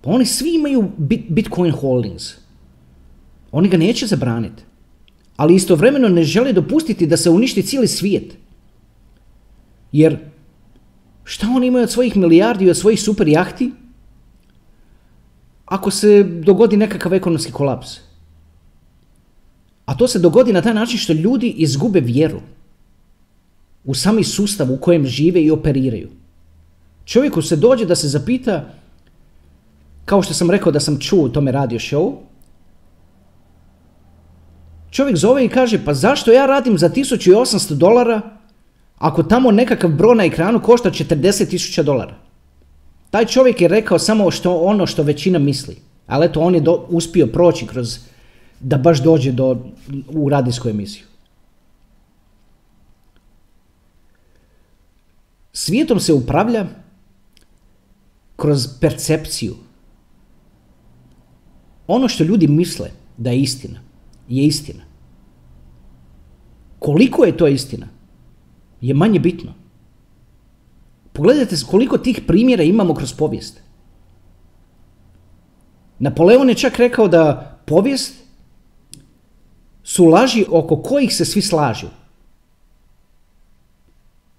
pa 0.00 0.10
oni 0.10 0.26
svi 0.26 0.54
imaju 0.54 0.90
Bitcoin 1.28 1.72
holdings. 1.72 2.32
Oni 3.52 3.68
ga 3.68 3.76
neće 3.76 4.06
zabraniti. 4.06 4.62
Ali 5.36 5.54
istovremeno 5.54 6.08
ne 6.08 6.24
žele 6.24 6.52
dopustiti 6.52 7.06
da 7.06 7.16
se 7.16 7.30
uništi 7.30 7.62
cijeli 7.62 7.88
svijet. 7.88 8.36
Jer 9.92 10.18
šta 11.24 11.46
oni 11.56 11.66
imaju 11.66 11.82
od 11.82 11.90
svojih 11.90 12.16
milijardi 12.16 12.64
i 12.64 12.70
od 12.70 12.76
svojih 12.76 13.00
super 13.00 13.28
jahti 13.28 13.70
ako 15.64 15.90
se 15.90 16.22
dogodi 16.22 16.76
nekakav 16.76 17.14
ekonomski 17.14 17.52
kolaps? 17.52 18.03
A 19.84 19.94
to 19.94 20.08
se 20.08 20.18
dogodi 20.18 20.52
na 20.52 20.62
taj 20.62 20.74
način 20.74 20.98
što 20.98 21.12
ljudi 21.12 21.48
izgube 21.48 22.00
vjeru 22.00 22.40
u 23.84 23.94
sami 23.94 24.24
sustav 24.24 24.72
u 24.72 24.76
kojem 24.76 25.06
žive 25.06 25.42
i 25.42 25.50
operiraju. 25.50 26.08
Čovjeku 27.04 27.42
se 27.42 27.56
dođe 27.56 27.86
da 27.86 27.94
se 27.94 28.08
zapita, 28.08 28.64
kao 30.04 30.22
što 30.22 30.34
sam 30.34 30.50
rekao 30.50 30.72
da 30.72 30.80
sam 30.80 31.00
čuo 31.00 31.24
u 31.24 31.28
tome 31.28 31.52
radio 31.52 31.78
show, 31.78 32.12
čovjek 34.90 35.16
zove 35.16 35.44
i 35.44 35.48
kaže 35.48 35.84
pa 35.84 35.94
zašto 35.94 36.32
ja 36.32 36.46
radim 36.46 36.78
za 36.78 36.88
1800 36.88 37.74
dolara 37.74 38.20
ako 38.98 39.22
tamo 39.22 39.50
nekakav 39.50 39.90
broj 39.90 40.16
na 40.16 40.24
ekranu 40.24 40.62
košta 40.62 40.90
40.000 40.90 41.82
dolara. 41.82 42.14
Taj 43.10 43.26
čovjek 43.26 43.60
je 43.60 43.68
rekao 43.68 43.98
samo 43.98 44.30
što 44.30 44.56
ono 44.56 44.86
što 44.86 45.02
većina 45.02 45.38
misli, 45.38 45.76
ali 46.06 46.26
eto 46.26 46.40
on 46.40 46.54
je 46.54 46.62
uspio 46.88 47.26
proći 47.26 47.66
kroz 47.66 47.98
da 48.60 48.78
baš 48.78 49.02
dođe 49.02 49.32
do, 49.32 49.56
u 50.08 50.28
radijsku 50.28 50.68
emisiju. 50.68 51.04
Svijetom 55.52 56.00
se 56.00 56.12
upravlja 56.12 56.66
kroz 58.36 58.68
percepciju. 58.80 59.54
Ono 61.86 62.08
što 62.08 62.24
ljudi 62.24 62.48
misle 62.48 62.90
da 63.16 63.30
je 63.30 63.40
istina, 63.40 63.80
je 64.28 64.46
istina. 64.46 64.82
Koliko 66.78 67.24
je 67.24 67.36
to 67.36 67.46
istina, 67.48 67.86
je 68.80 68.94
manje 68.94 69.20
bitno. 69.20 69.54
Pogledajte 71.12 71.56
koliko 71.70 71.98
tih 71.98 72.20
primjera 72.26 72.62
imamo 72.62 72.94
kroz 72.94 73.12
povijest. 73.12 73.60
Napoleon 75.98 76.48
je 76.48 76.54
čak 76.54 76.78
rekao 76.78 77.08
da 77.08 77.56
povijest 77.66 78.23
su 79.94 80.04
laži 80.04 80.44
oko 80.50 80.76
kojih 80.82 81.14
se 81.14 81.24
svi 81.24 81.42
slažu. 81.42 81.86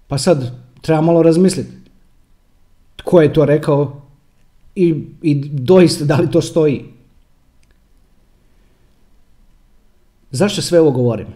Pa 0.06 0.18
sad 0.18 0.52
treba 0.82 1.00
malo 1.00 1.22
razmisliti 1.22 1.72
tko 2.96 3.22
je 3.22 3.32
to 3.32 3.44
rekao 3.44 4.02
i, 4.74 4.94
i 5.22 5.34
doista 5.48 6.04
da 6.04 6.16
li 6.16 6.30
to 6.30 6.42
stoji. 6.42 6.84
Zašto 10.30 10.62
sve 10.62 10.80
ovo 10.80 10.90
govorim? 10.90 11.26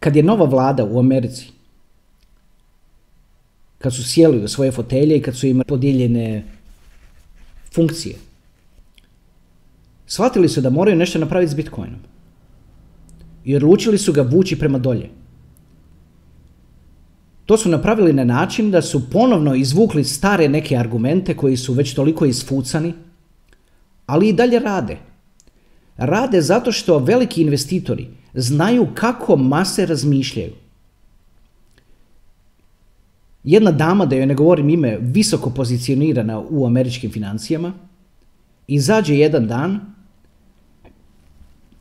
Kad 0.00 0.16
je 0.16 0.22
nova 0.22 0.44
vlada 0.44 0.84
u 0.84 0.98
Americi, 0.98 1.46
kad 3.78 3.94
su 3.94 4.04
sjeli 4.04 4.44
u 4.44 4.48
svoje 4.48 4.72
fotelje 4.72 5.16
i 5.16 5.22
kad 5.22 5.36
su 5.36 5.46
im 5.46 5.62
podijeljene 5.68 6.44
funkcije, 7.74 8.29
shvatili 10.10 10.48
su 10.48 10.60
da 10.60 10.70
moraju 10.70 10.96
nešto 10.96 11.18
napraviti 11.18 11.52
s 11.52 11.54
Bitcoinom. 11.54 12.00
I 13.44 13.56
odlučili 13.56 13.98
su 13.98 14.12
ga 14.12 14.22
vući 14.22 14.58
prema 14.58 14.78
dolje. 14.78 15.10
To 17.46 17.56
su 17.56 17.68
napravili 17.68 18.12
na 18.12 18.24
način 18.24 18.70
da 18.70 18.82
su 18.82 19.10
ponovno 19.10 19.54
izvukli 19.54 20.04
stare 20.04 20.48
neke 20.48 20.76
argumente 20.76 21.36
koji 21.36 21.56
su 21.56 21.72
već 21.72 21.94
toliko 21.94 22.26
isfucani, 22.26 22.94
ali 24.06 24.28
i 24.28 24.32
dalje 24.32 24.58
rade. 24.58 24.96
Rade 25.96 26.40
zato 26.40 26.72
što 26.72 26.98
veliki 26.98 27.42
investitori 27.42 28.08
znaju 28.34 28.88
kako 28.94 29.36
mase 29.36 29.86
razmišljaju. 29.86 30.52
Jedna 33.44 33.70
dama, 33.70 34.06
da 34.06 34.16
joj 34.16 34.26
ne 34.26 34.34
govorim 34.34 34.68
ime, 34.68 34.98
visoko 35.00 35.50
pozicionirana 35.50 36.40
u 36.50 36.66
američkim 36.66 37.10
financijama, 37.10 37.72
izađe 38.66 39.16
jedan 39.16 39.46
dan 39.46 39.80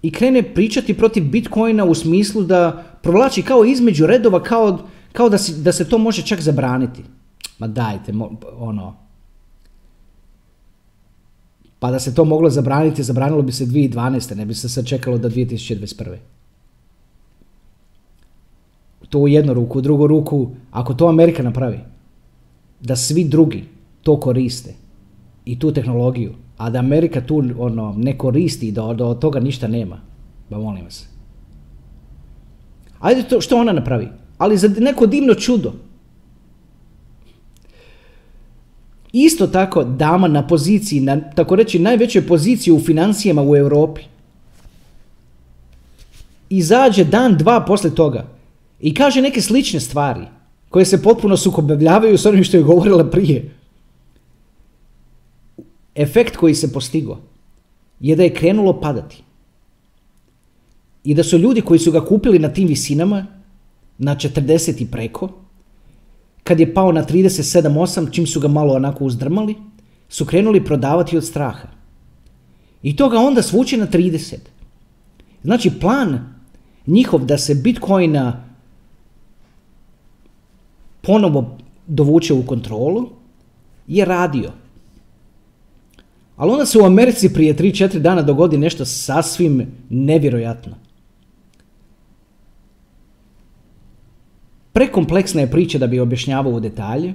i 0.01 0.11
krene 0.11 0.53
pričati 0.53 0.97
protiv 0.97 1.23
Bitcoina 1.23 1.85
u 1.85 1.95
smislu 1.95 2.43
da 2.43 2.83
provlači 3.01 3.41
kao 3.41 3.65
između 3.65 4.07
redova, 4.07 4.43
kao, 4.43 4.79
kao 5.11 5.29
da, 5.29 5.37
si, 5.37 5.61
da 5.61 5.71
se 5.71 5.89
to 5.89 5.97
može 5.97 6.21
čak 6.21 6.41
zabraniti. 6.41 7.03
Ma 7.59 7.67
dajte, 7.67 8.13
ono... 8.57 8.95
Pa 11.79 11.91
da 11.91 11.99
se 11.99 12.15
to 12.15 12.25
moglo 12.25 12.49
zabraniti, 12.49 13.03
zabranilo 13.03 13.41
bi 13.41 13.51
se 13.51 13.65
2012. 13.65 14.35
Ne 14.35 14.45
bi 14.45 14.53
se 14.53 14.69
sad 14.69 14.85
čekalo 14.85 15.17
do 15.17 15.29
2021. 15.29 16.15
To 19.09 19.19
u 19.19 19.27
jednu 19.27 19.53
ruku, 19.53 19.77
u 19.77 19.81
drugu 19.81 20.07
ruku, 20.07 20.49
ako 20.71 20.93
to 20.93 21.07
Amerika 21.07 21.43
napravi, 21.43 21.79
da 22.79 22.95
svi 22.95 23.23
drugi 23.23 23.63
to 24.03 24.19
koriste 24.19 24.73
i 25.49 25.59
tu 25.59 25.71
tehnologiju, 25.73 26.33
a 26.57 26.69
da 26.69 26.79
Amerika 26.79 27.21
tu 27.21 27.43
ono, 27.57 27.93
ne 27.97 28.17
koristi, 28.17 28.71
da, 28.71 28.93
da 28.93 29.05
od 29.05 29.19
toga 29.19 29.39
ništa 29.39 29.67
nema. 29.67 30.01
Ba 30.49 30.57
molim 30.57 30.83
vas. 30.83 31.07
Ajde 32.99 33.23
to 33.23 33.41
što 33.41 33.57
ona 33.57 33.73
napravi. 33.73 34.07
Ali 34.37 34.57
za 34.57 34.67
neko 34.67 35.05
divno 35.05 35.33
čudo. 35.33 35.73
Isto 39.11 39.47
tako 39.47 39.83
dama 39.83 40.27
na 40.27 40.47
poziciji, 40.47 41.01
na 41.01 41.19
tako 41.21 41.55
reći 41.55 41.79
najvećoj 41.79 42.27
poziciji 42.27 42.73
u 42.73 42.79
financijama 42.79 43.41
u 43.41 43.55
Europi. 43.55 44.01
Izađe 46.49 47.03
dan, 47.03 47.37
dva 47.37 47.65
posle 47.65 47.95
toga 47.95 48.27
i 48.79 48.93
kaže 48.93 49.21
neke 49.21 49.41
slične 49.41 49.79
stvari 49.79 50.27
koje 50.69 50.85
se 50.85 51.01
potpuno 51.03 51.37
sukobavljavaju 51.37 52.17
s 52.17 52.25
onim 52.25 52.43
što 52.43 52.57
je 52.57 52.63
govorila 52.63 53.09
prije 53.09 53.58
efekt 55.95 56.37
koji 56.37 56.55
se 56.55 56.73
postigo 56.73 57.17
je 57.99 58.15
da 58.15 58.23
je 58.23 58.33
krenulo 58.33 58.79
padati. 58.79 59.23
I 61.03 61.13
da 61.13 61.23
su 61.23 61.37
ljudi 61.37 61.61
koji 61.61 61.79
su 61.79 61.91
ga 61.91 62.05
kupili 62.05 62.39
na 62.39 62.49
tim 62.53 62.67
visinama, 62.67 63.25
na 63.97 64.15
40 64.15 64.81
i 64.81 64.85
preko, 64.91 65.29
kad 66.43 66.59
je 66.59 66.73
pao 66.73 66.91
na 66.91 67.03
37,8, 67.05 68.11
čim 68.11 68.27
su 68.27 68.39
ga 68.39 68.47
malo 68.47 68.73
onako 68.73 69.05
uzdrmali, 69.05 69.55
su 70.09 70.25
krenuli 70.25 70.65
prodavati 70.65 71.17
od 71.17 71.25
straha. 71.25 71.67
I 72.83 72.95
to 72.95 73.09
ga 73.09 73.17
onda 73.17 73.41
svuče 73.41 73.77
na 73.77 73.87
30. 73.87 74.35
Znači 75.43 75.71
plan 75.79 76.33
njihov 76.87 77.25
da 77.25 77.37
se 77.37 77.55
Bitcoina 77.55 78.43
ponovo 81.01 81.57
dovuče 81.87 82.33
u 82.33 82.45
kontrolu 82.45 83.09
je 83.87 84.05
radio. 84.05 84.51
Ali 86.39 86.51
onda 86.51 86.65
se 86.65 86.79
u 86.79 86.85
Americi 86.85 87.33
prije 87.33 87.55
3-4 87.55 87.99
dana 87.99 88.21
dogodi 88.21 88.57
nešto 88.57 88.85
sasvim 88.85 89.67
nevjerojatno. 89.89 90.75
Prekompleksna 94.73 95.41
je 95.41 95.51
priča 95.51 95.77
da 95.77 95.87
bi 95.87 95.99
objašnjavao 95.99 96.53
u 96.53 96.59
detalje. 96.59 97.13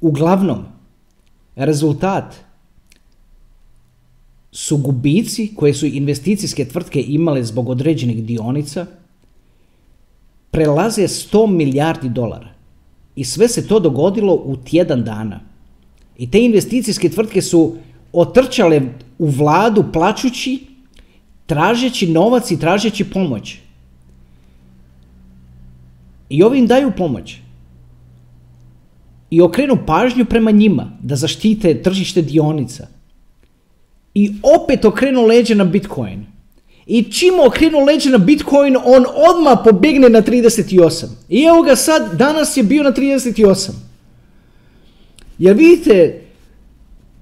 Uglavnom, 0.00 0.64
rezultat 1.56 2.34
su 4.52 4.76
gubici 4.76 5.52
koje 5.56 5.74
su 5.74 5.86
investicijske 5.86 6.64
tvrtke 6.64 7.02
imale 7.02 7.44
zbog 7.44 7.68
određenih 7.68 8.24
dionica 8.24 8.86
prelaze 10.50 11.02
100 11.02 11.46
milijardi 11.46 12.08
dolara. 12.08 12.48
I 13.16 13.24
sve 13.24 13.48
se 13.48 13.68
to 13.68 13.80
dogodilo 13.80 14.34
u 14.34 14.56
tjedan 14.56 15.04
dana. 15.04 15.40
I 16.18 16.30
te 16.30 16.44
investicijske 16.44 17.08
tvrtke 17.08 17.42
su 17.42 17.76
otrčale 18.16 18.80
u 19.18 19.26
vladu 19.26 19.84
plaćući, 19.92 20.60
tražeći 21.46 22.06
novac 22.06 22.50
i 22.50 22.58
tražeći 22.60 23.04
pomoć. 23.04 23.58
I 26.28 26.42
ovi 26.42 26.58
im 26.58 26.66
daju 26.66 26.92
pomoć. 26.96 27.36
I 29.30 29.40
okrenu 29.40 29.78
pažnju 29.86 30.24
prema 30.24 30.50
njima 30.50 30.92
da 31.02 31.16
zaštite 31.16 31.82
tržište 31.82 32.22
dionica. 32.22 32.86
I 34.14 34.32
opet 34.42 34.84
okrenu 34.84 35.26
leđe 35.26 35.54
na 35.54 35.64
Bitcoin. 35.64 36.26
I 36.86 37.02
čim 37.02 37.40
okrenu 37.46 37.84
leđe 37.84 38.10
na 38.10 38.18
Bitcoin, 38.18 38.76
on 38.76 39.04
odmah 39.30 39.58
pobjegne 39.64 40.08
na 40.08 40.22
38. 40.22 41.06
I 41.28 41.42
evo 41.42 41.62
ga 41.62 41.76
sad, 41.76 42.16
danas 42.18 42.56
je 42.56 42.62
bio 42.62 42.82
na 42.82 42.92
38. 42.92 43.70
Jer 45.38 45.56
vidite 45.56 46.25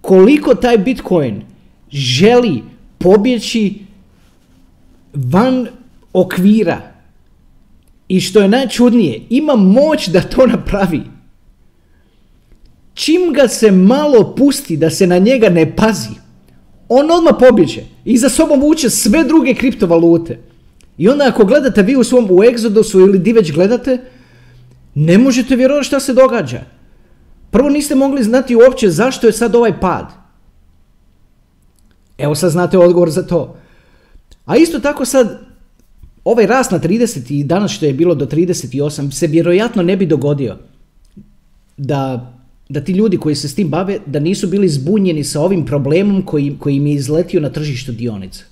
koliko 0.05 0.55
taj 0.55 0.79
Bitcoin 0.79 1.43
želi 1.91 2.63
pobjeći 2.99 3.75
van 5.15 5.67
okvira. 6.13 6.81
I 8.09 8.21
što 8.21 8.41
je 8.41 8.49
najčudnije, 8.49 9.23
ima 9.31 9.57
moć 9.57 10.09
da 10.09 10.21
to 10.21 10.47
napravi. 10.47 11.01
Čim 12.95 13.33
ga 13.33 13.49
se 13.49 13.71
malo 13.71 14.35
pusti 14.35 14.77
da 14.77 14.91
se 14.91 15.07
na 15.07 15.19
njega 15.19 15.49
ne 15.49 15.77
pazi, 15.77 16.15
on 16.89 17.11
odmah 17.11 17.35
pobježe 17.39 17.85
i 18.05 18.19
za 18.19 18.29
sobom 18.29 18.61
vuče 18.61 18.91
sve 18.91 19.25
druge 19.25 19.55
kriptovalute. 19.55 20.39
I 20.99 21.09
onda 21.09 21.29
ako 21.29 21.45
gledate 21.45 21.83
vi 21.83 21.97
u 21.97 22.05
svom 22.05 22.25
u 22.25 22.45
Exodusu 22.45 23.01
ili 23.01 23.19
di 23.19 23.33
već 23.33 23.53
gledate, 23.53 23.99
ne 24.95 25.19
možete 25.19 25.57
vjerovati 25.57 25.87
šta 25.87 26.01
se 26.01 26.15
događa. 26.15 26.74
Prvo 27.55 27.69
niste 27.69 27.95
mogli 27.95 28.23
znati 28.23 28.57
uopće 28.57 28.91
zašto 28.91 29.27
je 29.27 29.33
sad 29.33 29.55
ovaj 29.55 29.81
pad. 29.81 30.07
Evo 32.19 32.35
sad 32.35 32.51
znate 32.51 32.79
odgovor 32.79 33.11
za 33.11 33.23
to. 33.23 33.57
A 34.45 34.57
isto 34.57 34.81
tako 34.81 35.05
sad, 35.05 35.39
ovaj 36.25 36.47
rast 36.47 36.71
na 36.71 36.81
30 36.81 37.33
i 37.33 37.45
danas 37.45 37.71
što 37.71 37.87
je 37.87 37.93
bilo 37.93 38.15
do 38.15 38.27
38 38.27 39.11
se 39.11 39.27
vjerojatno 39.27 39.83
ne 39.83 39.97
bi 39.97 40.07
dogodio 40.07 40.57
da 41.77 42.33
da 42.69 42.81
ti 42.81 42.93
ljudi 42.93 43.17
koji 43.17 43.35
se 43.35 43.49
s 43.49 43.55
tim 43.55 43.69
bave, 43.69 44.01
da 44.07 44.19
nisu 44.19 44.49
bili 44.49 44.69
zbunjeni 44.69 45.25
sa 45.25 45.41
ovim 45.41 45.67
problemom 45.67 46.23
koji, 46.23 46.57
koji 46.59 46.77
im 46.77 46.87
je 46.87 46.95
izletio 46.95 47.41
na 47.41 47.51
tržištu 47.51 47.93
dionica. 47.93 48.45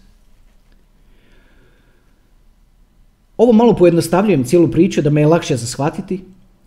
Ovo 3.36 3.52
malo 3.52 3.74
pojednostavljujem 3.76 4.44
cijelu 4.44 4.70
priču 4.70 5.02
da 5.02 5.10
me 5.10 5.20
je 5.20 5.26
lakše 5.26 5.56
za 5.56 5.66
shvatiti. 5.66 6.20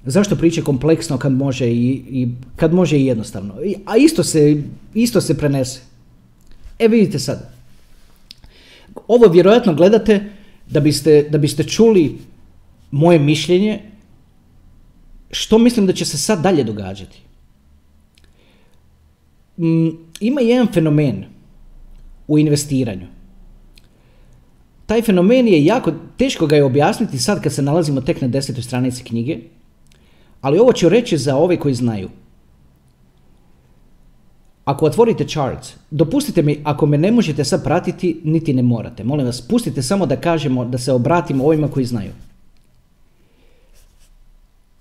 Zašto 0.06 0.36
priče 0.36 0.62
kompleksno 0.62 1.18
kad 1.18 1.32
može 1.32 1.68
i, 1.68 2.02
i, 2.10 2.28
kad 2.56 2.74
može 2.74 2.98
i 2.98 3.06
jednostavno. 3.06 3.56
A 3.86 3.98
isto 3.98 4.24
se, 4.24 4.64
isto 4.94 5.22
se 5.22 5.38
prenese. 5.38 5.82
E 6.80 6.88
vidite 6.88 7.20
sad. 7.20 7.54
Ovo 9.08 9.28
vjerojatno 9.28 9.74
gledate 9.74 10.32
da 10.70 10.80
biste, 10.80 11.28
da 11.30 11.38
biste 11.38 11.64
čuli 11.64 12.18
moje 12.92 13.20
mišljenje 13.20 13.82
što 15.32 15.58
mislim 15.58 15.86
da 15.88 15.94
će 15.94 16.06
se 16.06 16.18
sad 16.18 16.42
dalje 16.42 16.64
događati. 16.64 17.20
Mm, 19.58 19.90
ima 20.20 20.42
jedan 20.42 20.68
fenomen 20.74 21.26
u 22.28 22.40
investiranju. 22.40 23.08
Taj 24.86 25.02
fenomen 25.02 25.48
je 25.48 25.66
jako, 25.66 25.94
teško 26.18 26.48
ga 26.48 26.56
je 26.56 26.64
objasniti 26.64 27.20
sad 27.20 27.44
kad 27.44 27.54
se 27.54 27.62
nalazimo 27.62 28.02
tek 28.02 28.22
na 28.22 28.28
desetoj 28.28 28.64
stranici 28.64 29.04
knjige, 29.04 29.38
ali 30.46 30.60
ovo 30.60 30.74
ću 30.74 30.90
reći 30.90 31.18
za 31.18 31.36
ove 31.36 31.58
koji 31.60 31.74
znaju. 31.74 32.10
Ako 34.66 34.86
otvorite 34.86 35.26
charts, 35.28 35.74
dopustite 35.92 36.42
mi, 36.42 36.62
ako 36.64 36.86
me 36.86 36.98
ne 36.98 37.12
možete 37.12 37.44
sad 37.44 37.64
pratiti, 37.64 38.22
niti 38.24 38.54
ne 38.54 38.62
morate. 38.62 39.04
Molim 39.04 39.26
vas, 39.26 39.42
pustite 39.42 39.82
samo 39.82 40.06
da 40.06 40.20
kažemo, 40.22 40.66
da 40.66 40.78
se 40.78 40.94
obratimo 40.94 41.46
ovima 41.46 41.68
koji 41.68 41.86
znaju. 41.86 42.12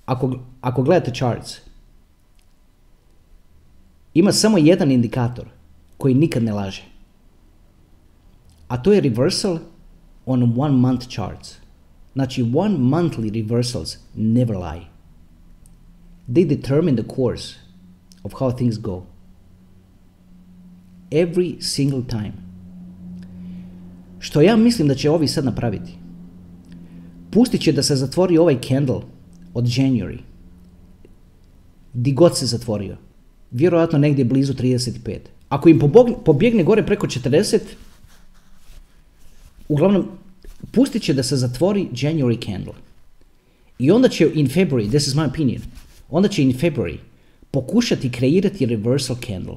Ako, 0.07 0.37
ako 0.61 0.83
gledate 0.83 1.15
charts, 1.15 1.57
ima 4.15 4.33
samo 4.33 4.59
jedan 4.59 4.91
indikator 4.91 5.49
koji 5.97 6.15
nikad 6.15 6.43
ne 6.43 6.53
laže. 6.53 6.85
A 8.69 8.83
to 8.83 8.93
je 8.93 9.01
reversal 9.01 9.59
on 10.27 10.53
one 10.57 10.77
month 10.77 11.09
charts. 11.09 11.57
Znači 12.13 12.43
one 12.55 12.77
monthly 12.79 13.33
reversals 13.43 13.97
never 14.15 14.57
lie. 14.57 14.94
They 16.33 16.49
determine 16.49 17.03
the 17.03 17.15
course 17.17 17.55
of 18.23 18.33
how 18.33 18.57
things 18.57 18.79
go. 18.79 19.03
Every 21.11 21.61
single 21.61 22.03
time. 22.09 22.33
Što 24.19 24.41
ja 24.41 24.57
mislim 24.57 24.89
da 24.89 24.95
će 24.95 25.11
ovi 25.11 25.29
sad 25.29 25.45
napraviti. 25.45 25.93
Pustit 27.31 27.61
će 27.61 27.73
da 27.73 27.83
se 27.83 27.97
zatvori 27.97 28.39
ovaj 28.39 28.61
candle 28.61 29.01
od 29.55 29.65
January. 29.65 30.19
Di 31.93 32.13
god 32.13 32.39
se 32.39 32.47
zatvorio 32.47 32.97
vjerojatno 33.51 33.99
negdje 33.99 34.25
blizu 34.25 34.53
35. 34.53 35.19
Ako 35.49 35.69
im 35.69 35.81
pobjegne 36.25 36.65
gore 36.65 36.87
preko 36.87 37.07
40, 37.07 37.59
uglavnom 39.69 40.09
pustit 40.73 41.03
će 41.03 41.15
da 41.15 41.23
se 41.23 41.37
zatvori 41.37 41.89
January 41.93 42.47
candle. 42.47 42.75
I 43.79 43.91
onda 43.91 44.09
će 44.09 44.31
in 44.35 44.49
February, 44.49 44.89
this 44.89 45.07
is 45.07 45.15
my 45.15 45.29
opinion, 45.29 45.63
onda 46.11 46.29
će 46.29 46.43
in 46.43 46.53
February 46.53 46.99
pokušati 47.51 48.13
kreirati 48.13 48.67
reversal 48.67 49.17
candle. 49.27 49.57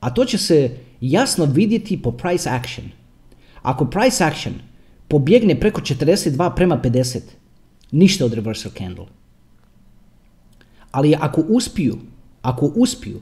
A 0.00 0.10
to 0.14 0.24
će 0.24 0.38
se 0.38 0.78
jasno 1.00 1.44
vidjeti 1.44 2.02
po 2.02 2.12
price 2.12 2.50
action. 2.50 2.86
Ako 3.62 3.84
price 3.84 4.24
action 4.24 4.54
pobjegne 5.08 5.60
preko 5.60 5.80
42 5.80 6.54
prema 6.56 6.80
50, 6.82 7.20
ništa 7.90 8.24
od 8.24 8.34
reversal 8.34 8.72
candle. 8.78 9.06
Ali 10.90 11.16
ako 11.20 11.40
uspiju, 11.48 11.98
ako 12.42 12.66
uspiju 12.66 13.20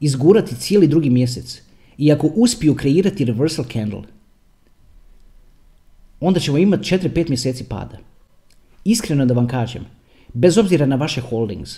izgurati 0.00 0.56
cijeli 0.56 0.86
drugi 0.86 1.10
mjesec 1.10 1.62
i 1.98 2.12
ako 2.12 2.26
uspiju 2.26 2.74
kreirati 2.74 3.24
reversal 3.24 3.64
candle, 3.72 4.02
onda 6.20 6.40
ćemo 6.40 6.58
imati 6.58 6.84
4-5 6.84 7.28
mjeseci 7.28 7.64
pada. 7.64 7.98
Iskreno 8.84 9.26
da 9.26 9.34
vam 9.34 9.48
kažem, 9.48 9.86
bez 10.32 10.58
obzira 10.58 10.86
na 10.86 10.96
vaše 10.96 11.20
holdings, 11.20 11.76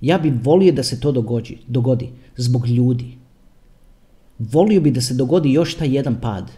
ja 0.00 0.18
bi 0.18 0.32
volio 0.42 0.72
da 0.72 0.82
se 0.82 1.00
to 1.00 1.12
dogodi, 1.12 1.58
dogodi 1.66 2.08
zbog 2.36 2.66
ljudi. 2.66 3.18
Volio 4.38 4.80
bi 4.80 4.90
da 4.90 5.00
se 5.00 5.14
dogodi 5.14 5.52
još 5.52 5.74
taj 5.74 5.94
jedan 5.94 6.20
pad. 6.20 6.50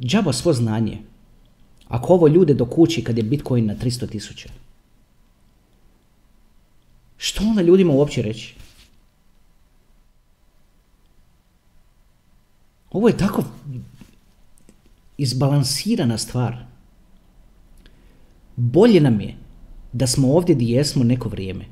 Džaba 0.00 0.32
svo 0.32 0.52
znanje. 0.52 0.98
Ako 1.88 2.14
ovo 2.14 2.28
ljude 2.28 2.54
do 2.54 2.64
kući 2.64 3.04
kad 3.04 3.18
je 3.18 3.22
Bitcoin 3.22 3.66
na 3.66 3.74
300 3.74 4.08
tisuća. 4.10 4.48
Što 7.16 7.44
onda 7.44 7.62
ljudima 7.62 7.92
uopće 7.92 8.22
reći? 8.22 8.54
Ovo 12.90 13.08
je 13.08 13.16
tako 13.16 13.44
izbalansirana 15.18 16.18
stvar. 16.18 16.56
Bolje 18.56 19.00
nam 19.00 19.20
je 19.20 19.34
da 19.92 20.06
smo 20.06 20.32
ovdje 20.32 20.54
gdje 20.54 20.66
jesmo 20.66 21.04
neko 21.04 21.28
vrijeme. 21.28 21.64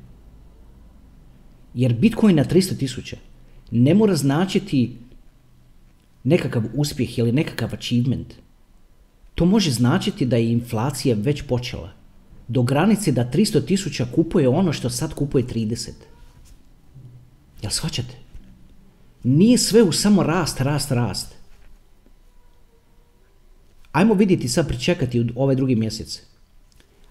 Jer 1.75 1.95
Bitcoin 1.95 2.37
na 2.37 2.45
300 2.45 2.79
tisuća 2.79 3.17
ne 3.71 3.95
mora 3.95 4.17
značiti 4.17 4.97
nekakav 6.25 6.63
uspjeh 6.75 7.19
ili 7.19 7.33
nekakav 7.33 7.75
achievement, 7.75 8.35
to 9.35 9.45
može 9.47 9.71
značiti 9.71 10.27
da 10.27 10.37
je 10.37 10.53
inflacija 10.53 11.17
već 11.19 11.43
počela. 11.43 12.04
Do 12.49 12.63
granice 12.63 13.13
da 13.13 13.31
300 13.31 13.67
tisuća 13.67 14.07
kupuje 14.15 14.49
ono 14.49 14.73
što 14.73 14.91
sad 14.91 15.15
kupuje 15.15 15.47
30. 15.47 15.91
Jel 17.63 17.71
shvaćate? 17.71 18.15
Nije 19.23 19.59
sve 19.59 19.83
u 19.83 19.93
samo 19.93 20.23
rast, 20.23 20.61
rast, 20.61 20.91
rast. 20.91 21.35
Ajmo 23.93 24.15
vidjeti 24.15 24.49
sad 24.49 24.69
pričekati 24.69 25.27
ovaj 25.37 25.55
drugi 25.55 25.77
mjesec. 25.77 26.23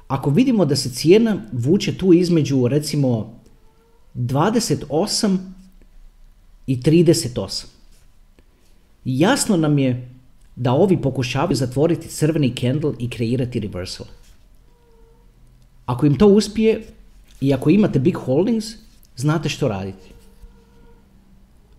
Ako 0.08 0.30
vidimo 0.30 0.66
da 0.66 0.76
se 0.76 0.90
cijena 0.90 1.42
vuče 1.52 1.98
tu 1.98 2.14
između 2.14 2.68
recimo 2.68 3.40
28 4.16 5.38
i 6.68 6.78
38. 6.78 7.66
Jasno 9.06 9.58
nam 9.58 9.80
je 9.80 10.10
da 10.56 10.72
ovi 10.72 11.02
pokušavaju 11.02 11.56
zatvoriti 11.56 12.08
crveni 12.08 12.56
candle 12.56 12.94
i 13.00 13.10
kreirati 13.10 13.60
reversal. 13.60 14.08
Ako 15.86 16.06
im 16.06 16.18
to 16.18 16.28
uspije 16.28 16.84
i 17.42 17.54
ako 17.54 17.70
imate 17.70 18.00
big 18.00 18.18
holdings, 18.18 18.66
znate 19.16 19.50
što 19.50 19.68
raditi. 19.68 20.14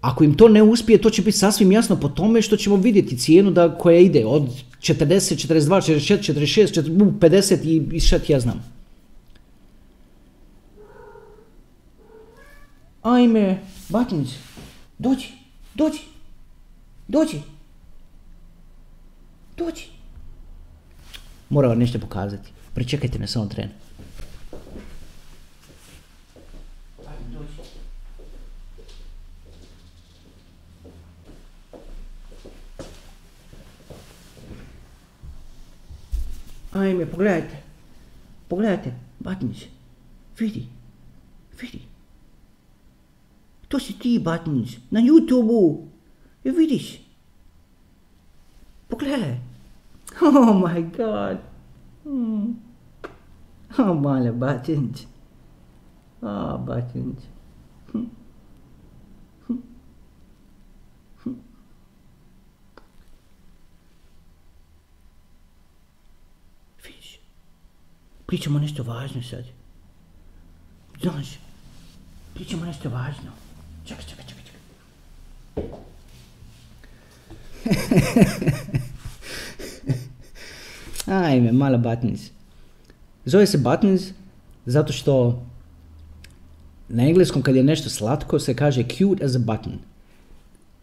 Ako 0.00 0.24
im 0.24 0.34
to 0.34 0.48
ne 0.48 0.62
uspije, 0.62 1.00
to 1.00 1.10
će 1.10 1.22
biti 1.22 1.38
sasvim 1.38 1.72
jasno 1.72 1.96
po 2.00 2.08
tome 2.08 2.42
što 2.42 2.56
ćemo 2.56 2.76
vidjeti 2.76 3.18
cijenu 3.18 3.50
da, 3.50 3.78
koja 3.78 3.98
ide 3.98 4.26
od 4.26 4.42
40, 4.80 5.48
42, 5.48 5.68
44, 5.94 6.32
46, 6.32 6.82
50 7.18 7.64
i, 7.64 7.96
i 7.96 8.20
ti 8.26 8.32
ja 8.32 8.40
znam. 8.40 8.74
Ajme, 13.02 13.62
Batinić, 13.88 14.28
dođi, 14.98 15.28
dođi, 15.74 16.00
dođi, 17.08 17.40
dođi. 19.56 19.86
Moram 21.48 21.78
nešto 21.78 21.98
pokazati. 21.98 22.50
Pričekajte 22.74 23.18
me 23.18 23.26
samo 23.26 23.46
tren. 23.46 23.83
Ajme, 36.74 37.06
pogledajte. 37.06 37.62
Pogledajte, 38.48 38.94
Batnić. 39.20 39.68
Vidi. 40.38 40.68
Vidi. 41.60 41.82
To 43.68 43.78
si 43.78 43.98
ti, 43.98 44.18
Batnić. 44.18 44.78
Na 44.90 45.00
YouTube-u. 45.00 45.88
I 46.44 46.50
vidiš. 46.50 47.00
Pogledaj. 48.88 49.38
Oh 50.22 50.56
my 50.56 50.82
god. 50.82 51.38
Hmm. 52.04 52.56
Oh, 53.78 54.00
male 54.00 54.32
Batnić. 54.32 55.06
Oh, 56.22 56.60
Batnić. 56.66 57.18
Hm. 57.92 57.98
Hm. 57.98 58.23
Pričamo 68.34 68.58
nešto 68.58 68.82
važno 68.82 69.22
sad. 69.22 69.44
Znaš, 71.02 71.38
pričamo 72.34 72.64
nešto 72.64 72.90
važno. 72.90 73.30
Čekaj, 73.86 74.04
čekaj, 74.04 74.24
čekaj, 74.26 74.42
čekaj. 74.44 74.60
Ajme, 81.26 81.52
mala 81.52 81.78
Buttons. 81.78 82.30
Zove 83.24 83.46
se 83.46 83.58
Buttons 83.58 84.02
zato 84.66 84.92
što 84.92 85.46
na 86.88 87.02
engleskom 87.06 87.42
kad 87.42 87.56
je 87.56 87.62
nešto 87.62 87.90
slatko 87.90 88.38
se 88.38 88.56
kaže 88.56 88.82
cute 88.82 89.24
as 89.24 89.36
a 89.36 89.38
button. 89.38 89.78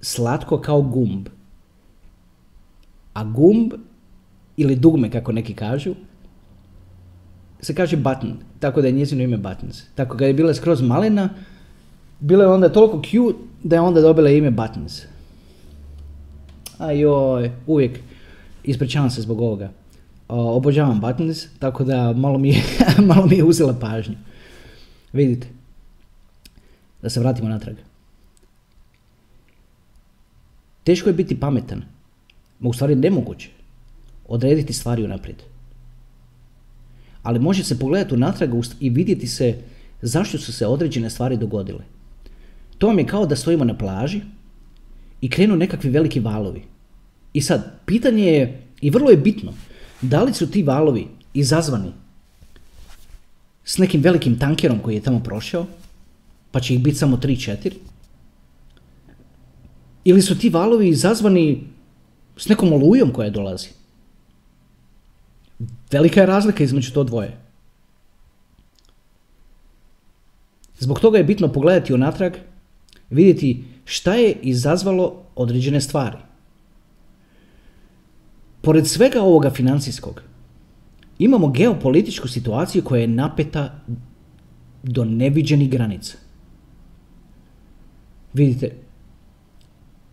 Slatko 0.01 0.61
kao 0.61 0.81
gumb. 0.81 1.27
A 3.13 3.23
gumb 3.23 3.73
ili 4.57 4.75
dugme 4.75 5.11
kako 5.11 5.31
neki 5.31 5.53
kažu 5.53 5.95
se 7.62 7.76
kaže 7.76 7.97
button, 7.97 8.38
tako 8.60 8.82
da 8.82 8.88
je 8.88 8.93
njezino 8.93 9.24
ime 9.24 9.38
Buttons. 9.38 9.84
Tako 9.95 10.17
kad 10.17 10.28
je 10.28 10.34
bila 10.34 10.54
skroz 10.54 10.82
malena, 10.82 11.30
bilo 12.19 12.43
je 12.43 12.50
onda 12.50 12.69
toliko 12.69 13.02
cute 13.02 13.39
da 13.63 13.76
je 13.76 13.82
onda 13.82 14.02
dobila 14.02 14.30
ime 14.30 14.52
Buttons. 14.52 15.02
Ajoj, 16.78 17.52
uvijek 17.67 18.00
ispričavam 18.63 19.10
se 19.10 19.21
zbog 19.21 19.41
ovoga. 19.41 19.71
O, 20.28 20.56
obožavam 20.56 21.00
Buttons, 21.00 21.45
tako 21.60 21.84
da 21.84 22.13
malo 22.13 22.38
mi, 22.38 22.50
je, 22.50 22.63
malo 23.12 23.26
mi 23.26 23.36
je 23.36 23.43
uzela 23.43 23.74
pažnju. 23.74 24.15
Vidite. 25.13 25.47
Da 27.02 27.10
se 27.10 27.19
vratimo 27.19 27.50
natrag. 27.50 27.76
Teško 30.84 31.10
je 31.10 31.13
biti 31.13 31.39
pametan. 31.39 31.84
U 32.60 32.74
stvari 32.74 32.95
nemoguće. 32.95 33.50
Odrediti 34.28 34.74
stvari 34.74 35.04
unaprijed. 35.04 35.50
Ali 37.23 37.39
može 37.39 37.63
se 37.63 37.79
pogledati 37.79 38.13
unatrag 38.13 38.49
i 38.79 38.89
vidjeti 38.89 39.27
se 39.27 39.57
zašto 40.01 40.38
su 40.38 40.53
se 40.53 40.67
određene 40.67 41.10
stvari 41.10 41.38
dogodile. 41.38 41.84
To 42.77 42.88
vam 42.88 42.99
je 42.99 43.07
kao 43.07 43.25
da 43.25 43.36
stojimo 43.36 43.63
na 43.63 43.77
plaži 43.77 44.21
i 45.21 45.29
krenu 45.29 45.55
nekakvi 45.55 45.89
veliki 45.89 46.19
valovi. 46.19 46.63
I 47.34 47.41
sad, 47.41 47.79
pitanje 47.86 48.25
je, 48.25 48.62
i 48.81 48.89
vrlo 48.89 49.10
je 49.10 49.17
bitno, 49.17 49.53
da 50.01 50.23
li 50.23 50.34
su 50.34 50.51
ti 50.51 50.63
valovi 50.63 51.07
izazvani 51.34 51.91
s 53.63 53.77
nekim 53.77 54.01
velikim 54.01 54.39
tankerom 54.39 54.79
koji 54.79 54.95
je 54.95 55.01
tamo 55.01 55.19
prošao, 55.19 55.65
pa 56.51 56.60
će 56.60 56.73
ih 56.73 56.84
biti 56.84 56.97
samo 56.97 57.17
3-4, 57.17 57.71
ili 60.03 60.21
su 60.21 60.38
ti 60.38 60.49
valovi 60.49 60.89
izazvani 60.89 61.63
s 62.38 62.47
nekom 62.47 62.73
olujom 62.73 63.13
koja 63.13 63.29
dolazi. 63.29 63.69
Velika 65.91 66.19
je 66.19 66.25
razlika 66.25 66.63
između 66.63 66.93
to 66.93 67.04
dvoje. 67.04 67.38
Zbog 70.80 70.99
toga 70.99 71.17
je 71.17 71.23
bitno 71.23 71.47
pogledati 71.47 71.93
unatrag, 71.93 72.34
vidjeti 73.10 73.63
šta 73.86 74.13
je 74.13 74.32
izazvalo 74.41 75.23
određene 75.36 75.82
stvari. 75.82 76.17
Pored 78.62 78.88
svega 78.88 79.21
ovoga 79.21 79.49
financijskog, 79.49 80.21
imamo 81.19 81.47
geopolitičku 81.47 82.27
situaciju 82.27 82.84
koja 82.84 83.01
je 83.01 83.08
napeta 83.08 83.82
do 84.84 85.06
neviđenih 85.06 85.69
granica. 85.69 86.17
Vidite, 88.34 88.75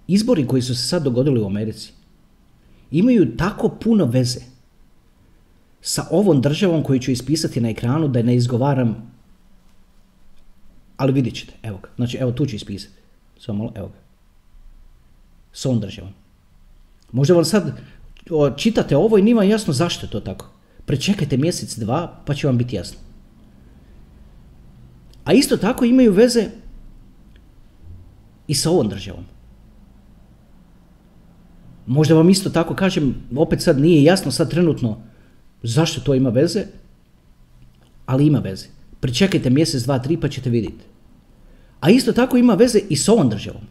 izbori 0.06 0.46
koji 0.46 0.62
su 0.62 0.74
se 0.74 0.88
sad 0.88 1.02
dogodili 1.02 1.40
u 1.40 1.46
Americi 1.46 1.92
imaju 2.90 3.36
tako 3.36 3.68
puno 3.68 4.04
veze 4.04 4.57
sa 5.80 6.06
ovom 6.10 6.40
državom 6.40 6.82
koju 6.82 7.00
ću 7.00 7.10
ispisati 7.10 7.60
na 7.60 7.68
ekranu 7.68 8.08
da 8.08 8.22
ne 8.22 8.36
izgovaram 8.36 9.08
ali 10.98 11.12
vidjet 11.12 11.34
ćete, 11.34 11.52
evo 11.62 11.78
ga. 11.82 11.88
Znači, 11.96 12.16
evo 12.16 12.32
tu 12.32 12.46
ću 12.46 12.56
ispisati. 12.56 12.94
Samo 13.40 13.58
malo, 13.58 13.72
evo 13.74 13.88
ga. 13.88 13.98
S 15.52 15.66
ovom 15.66 15.80
državom. 15.80 16.12
Možda 17.12 17.34
vam 17.34 17.44
sad 17.44 17.80
čitate 18.56 18.96
ovo 18.96 19.18
i 19.18 19.34
vam 19.34 19.48
jasno 19.48 19.72
zašto 19.72 20.06
je 20.06 20.10
to 20.10 20.20
tako. 20.20 20.50
Prečekajte 20.84 21.36
mjesec, 21.36 21.78
dva, 21.78 22.22
pa 22.26 22.34
će 22.34 22.46
vam 22.46 22.58
biti 22.58 22.76
jasno. 22.76 22.98
A 25.24 25.32
isto 25.32 25.56
tako 25.56 25.84
imaju 25.84 26.12
veze 26.12 26.48
i 28.46 28.54
sa 28.54 28.70
ovom 28.70 28.88
državom. 28.88 29.24
Možda 31.86 32.14
vam 32.14 32.30
isto 32.30 32.50
tako 32.50 32.74
kažem, 32.74 33.14
opet 33.36 33.62
sad 33.62 33.80
nije 33.80 34.04
jasno 34.04 34.30
sad 34.30 34.50
trenutno 34.50 35.00
zašto 35.62 36.00
to 36.00 36.14
ima 36.14 36.30
veze, 36.30 36.64
ali 38.06 38.26
ima 38.26 38.38
veze. 38.38 38.66
Pričekajte 39.00 39.50
mjesec, 39.50 39.82
dva, 39.82 39.98
tri 39.98 40.16
pa 40.16 40.28
ćete 40.28 40.50
vidjeti. 40.50 40.84
A 41.80 41.90
isto 41.90 42.12
tako 42.12 42.36
ima 42.36 42.54
veze 42.54 42.78
i 42.88 42.96
s 42.96 43.08
ovom 43.08 43.30
državom. 43.30 43.62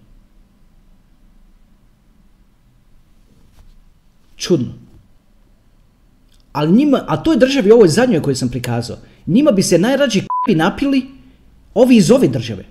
Čudno. 4.35 4.73
Ali 6.53 6.71
njima, 6.71 7.03
a 7.07 7.23
toj 7.23 7.37
državi, 7.37 7.71
ovoj 7.71 7.87
zadnjoj 7.87 8.21
koju 8.21 8.35
sam 8.35 8.49
prikazao, 8.49 8.97
njima 9.27 9.51
bi 9.51 9.63
se 9.63 9.77
najrađe 9.77 10.21
k***i 10.21 10.55
napili 10.55 11.05
ovi 11.73 11.95
iz 11.95 12.11
ove 12.11 12.27
države. 12.27 12.65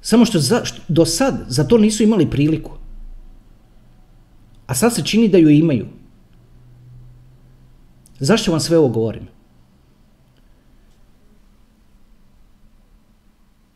Samo 0.00 0.24
što, 0.24 0.40
što 0.40 0.82
do 0.88 1.04
sad 1.06 1.44
za 1.48 1.64
to 1.64 1.78
nisu 1.78 2.02
imali 2.02 2.30
priliku. 2.30 2.70
A 4.66 4.74
sad 4.74 4.94
se 4.94 5.04
čini 5.04 5.28
da 5.28 5.38
ju 5.38 5.50
imaju. 5.50 5.86
Zašto 8.18 8.50
vam 8.50 8.60
sve 8.60 8.78
ovo 8.78 8.88
govorim? 8.88 9.28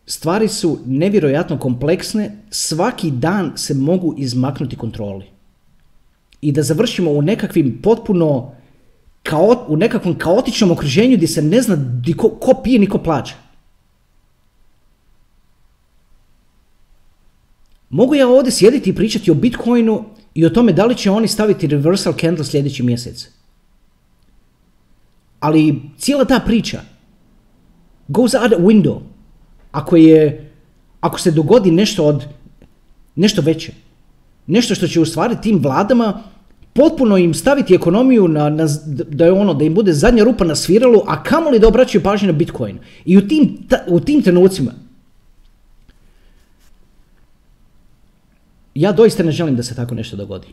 Stvari 0.06 0.48
su 0.48 0.78
nevjerojatno 0.86 1.58
kompleksne, 1.58 2.36
svaki 2.50 3.10
dan 3.10 3.52
se 3.56 3.74
mogu 3.74 4.14
izmaknuti 4.18 4.76
kontroli. 4.76 5.26
I 6.40 6.52
da 6.52 6.62
završimo 6.62 7.10
u 7.10 7.22
nekakvim 7.22 7.78
potpuno 7.82 8.52
kao, 9.22 9.64
u 9.68 9.76
nekakvom 9.76 10.18
kaotičnom 10.18 10.70
okruženju 10.70 11.16
gdje 11.16 11.28
se 11.28 11.42
ne 11.42 11.62
zna 11.62 11.76
ko, 12.16 12.28
ko 12.28 12.54
pije 12.64 12.78
ni 12.78 12.88
ko 12.88 12.98
plaća. 12.98 13.34
Mogu 17.90 18.14
ja 18.14 18.28
ovdje 18.28 18.52
sjediti 18.52 18.90
i 18.90 18.94
pričati 18.94 19.30
o 19.30 19.34
Bitcoinu 19.34 20.04
i 20.34 20.46
o 20.46 20.50
tome 20.50 20.72
da 20.72 20.84
li 20.84 20.96
će 20.96 21.10
oni 21.10 21.28
staviti 21.28 21.66
reversal 21.66 22.12
candle 22.20 22.44
sljedeći 22.44 22.82
mjesec. 22.82 23.39
Ali 25.40 25.82
cijela 25.98 26.24
ta 26.24 26.40
priča 26.40 26.80
goes 28.08 28.34
out 28.34 28.52
window 28.52 29.00
ako 29.72 29.96
je, 29.96 30.50
ako 31.00 31.20
se 31.20 31.30
dogodi 31.30 31.70
nešto 31.70 32.04
od, 32.04 32.24
nešto 33.14 33.42
veće. 33.42 33.72
Nešto 34.46 34.74
što 34.74 34.86
će 34.86 35.00
u 35.00 35.06
stvari 35.06 35.36
tim 35.42 35.58
vladama 35.62 36.22
potpuno 36.72 37.16
im 37.16 37.34
staviti 37.34 37.74
ekonomiju 37.74 38.28
na, 38.28 38.48
na, 38.48 38.66
da 38.86 39.24
je 39.24 39.32
ono, 39.32 39.54
da 39.54 39.64
im 39.64 39.74
bude 39.74 39.92
zadnja 39.92 40.24
rupa 40.24 40.44
na 40.44 40.54
sviralu, 40.54 41.02
a 41.06 41.22
kamoli 41.22 41.58
da 41.58 41.68
obraćaju 41.68 42.02
pažnju 42.02 42.26
na 42.26 42.32
Bitcoin. 42.32 42.78
I 43.04 43.18
u 43.18 43.28
tim, 43.28 43.58
u 43.86 44.00
tim 44.00 44.22
trenucima 44.22 44.72
ja 48.74 48.92
doista 48.92 49.22
ne 49.22 49.32
želim 49.32 49.56
da 49.56 49.62
se 49.62 49.74
tako 49.74 49.94
nešto 49.94 50.16
dogodi. 50.16 50.46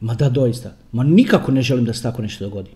Ma 0.00 0.14
da, 0.14 0.28
doista. 0.28 0.72
Ma 0.92 1.02
nikako 1.02 1.52
ne 1.52 1.62
želim 1.62 1.84
da 1.84 1.94
se 1.94 2.02
tako 2.02 2.22
nešto 2.22 2.44
dogodi. 2.44 2.70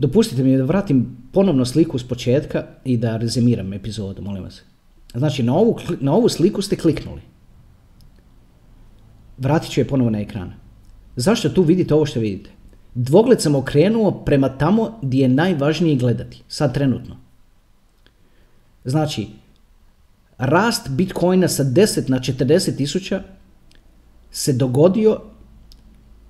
Dopustite 0.00 0.42
mi 0.42 0.56
da 0.56 0.64
vratim 0.64 1.16
ponovno 1.32 1.64
sliku 1.64 1.98
s 1.98 2.08
početka 2.08 2.64
i 2.84 2.96
da 2.96 3.16
rezimiram 3.16 3.72
epizodu, 3.72 4.22
molim 4.22 4.42
vas. 4.42 4.62
Znači, 5.14 5.42
na 5.42 5.54
ovu, 5.54 5.78
na 6.00 6.14
ovu 6.14 6.28
sliku 6.28 6.62
ste 6.62 6.76
kliknuli. 6.76 7.20
Vratit 9.38 9.70
ću 9.70 9.80
je 9.80 9.88
ponovo 9.88 10.10
na 10.10 10.20
ekran. 10.20 10.52
Zašto 11.16 11.48
tu 11.48 11.62
vidite 11.62 11.94
ovo 11.94 12.06
što 12.06 12.20
vidite? 12.20 12.50
Dvogled 12.94 13.42
sam 13.42 13.54
okrenuo 13.54 14.24
prema 14.24 14.48
tamo 14.48 14.98
gdje 15.02 15.22
je 15.22 15.28
najvažnije 15.28 15.96
gledati, 15.96 16.42
sad 16.48 16.74
trenutno. 16.74 17.16
Znači, 18.84 19.26
rast 20.38 20.88
Bitcoina 20.88 21.48
sa 21.48 21.64
10 21.64 22.10
na 22.10 22.18
40 22.18 22.76
tisuća 22.76 23.22
se 24.30 24.52
dogodio 24.52 25.20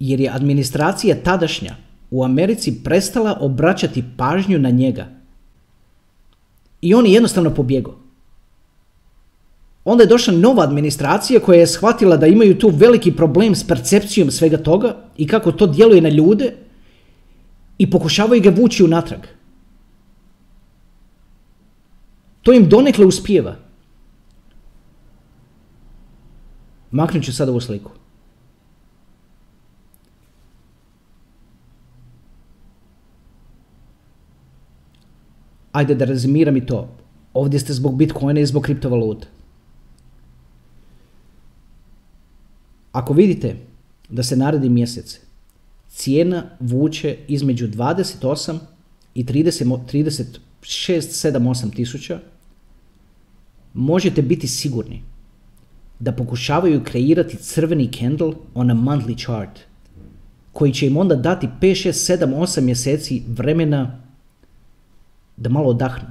jer 0.00 0.20
je 0.20 0.30
administracija 0.30 1.22
tadašnja 1.24 1.76
u 2.10 2.24
Americi 2.24 2.84
prestala 2.84 3.36
obraćati 3.40 4.04
pažnju 4.16 4.58
na 4.58 4.70
njega. 4.70 5.06
I 6.80 6.94
on 6.94 7.06
je 7.06 7.12
jednostavno 7.12 7.54
pobjegao. 7.54 7.94
Onda 9.84 10.02
je 10.02 10.08
došla 10.08 10.34
nova 10.34 10.62
administracija 10.62 11.40
koja 11.40 11.60
je 11.60 11.66
shvatila 11.66 12.16
da 12.16 12.26
imaju 12.26 12.58
tu 12.58 12.68
veliki 12.68 13.12
problem 13.12 13.54
s 13.54 13.66
percepcijom 13.66 14.30
svega 14.30 14.56
toga 14.56 14.96
i 15.16 15.26
kako 15.26 15.52
to 15.52 15.66
djeluje 15.66 16.00
na 16.00 16.08
ljude 16.08 16.52
i 17.78 17.90
pokušavaju 17.90 18.42
ga 18.42 18.50
vući 18.50 18.84
unatrag. 18.84 19.20
To 22.42 22.52
im 22.52 22.68
donekle 22.68 23.06
uspijeva. 23.06 23.56
Maknut 26.90 27.24
ću 27.24 27.32
sad 27.32 27.48
ovu 27.48 27.60
sliku. 27.60 27.99
Ajde 35.72 35.94
da 35.94 36.04
rezimiram 36.04 36.56
i 36.56 36.66
to. 36.66 36.88
Ovdje 37.34 37.60
ste 37.60 37.72
zbog 37.72 37.96
Bitcoina 37.96 38.40
i 38.40 38.46
zbog 38.46 38.62
kriptovaluta. 38.62 39.26
Ako 42.92 43.12
vidite 43.12 43.56
da 44.08 44.22
se 44.22 44.36
naredi 44.36 44.68
mjesec, 44.68 45.20
cijena 45.88 46.42
vuče 46.60 47.16
između 47.28 47.68
28 47.68 48.58
i 49.14 49.24
30, 49.24 49.76
36, 49.92 50.36
7, 50.62 51.38
8 51.38 51.76
tisuća, 51.76 52.20
možete 53.74 54.22
biti 54.22 54.48
sigurni 54.48 55.02
da 55.98 56.12
pokušavaju 56.12 56.84
kreirati 56.84 57.36
crveni 57.36 57.92
candle 57.92 58.32
on 58.54 58.70
a 58.70 58.74
monthly 58.74 59.24
chart, 59.24 59.60
koji 60.52 60.72
će 60.72 60.86
im 60.86 60.96
onda 60.96 61.14
dati 61.14 61.48
5, 61.60 61.88
6, 61.88 62.16
7, 62.18 62.34
8 62.34 62.60
mjeseci 62.60 63.22
vremena 63.28 64.00
da 65.40 65.48
malo 65.48 65.72
odahnu. 65.72 66.08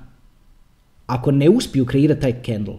Ako 1.05 1.31
ne 1.31 1.49
uspiju 1.49 1.85
kreirati 1.85 2.21
taj 2.21 2.41
candle, 2.45 2.77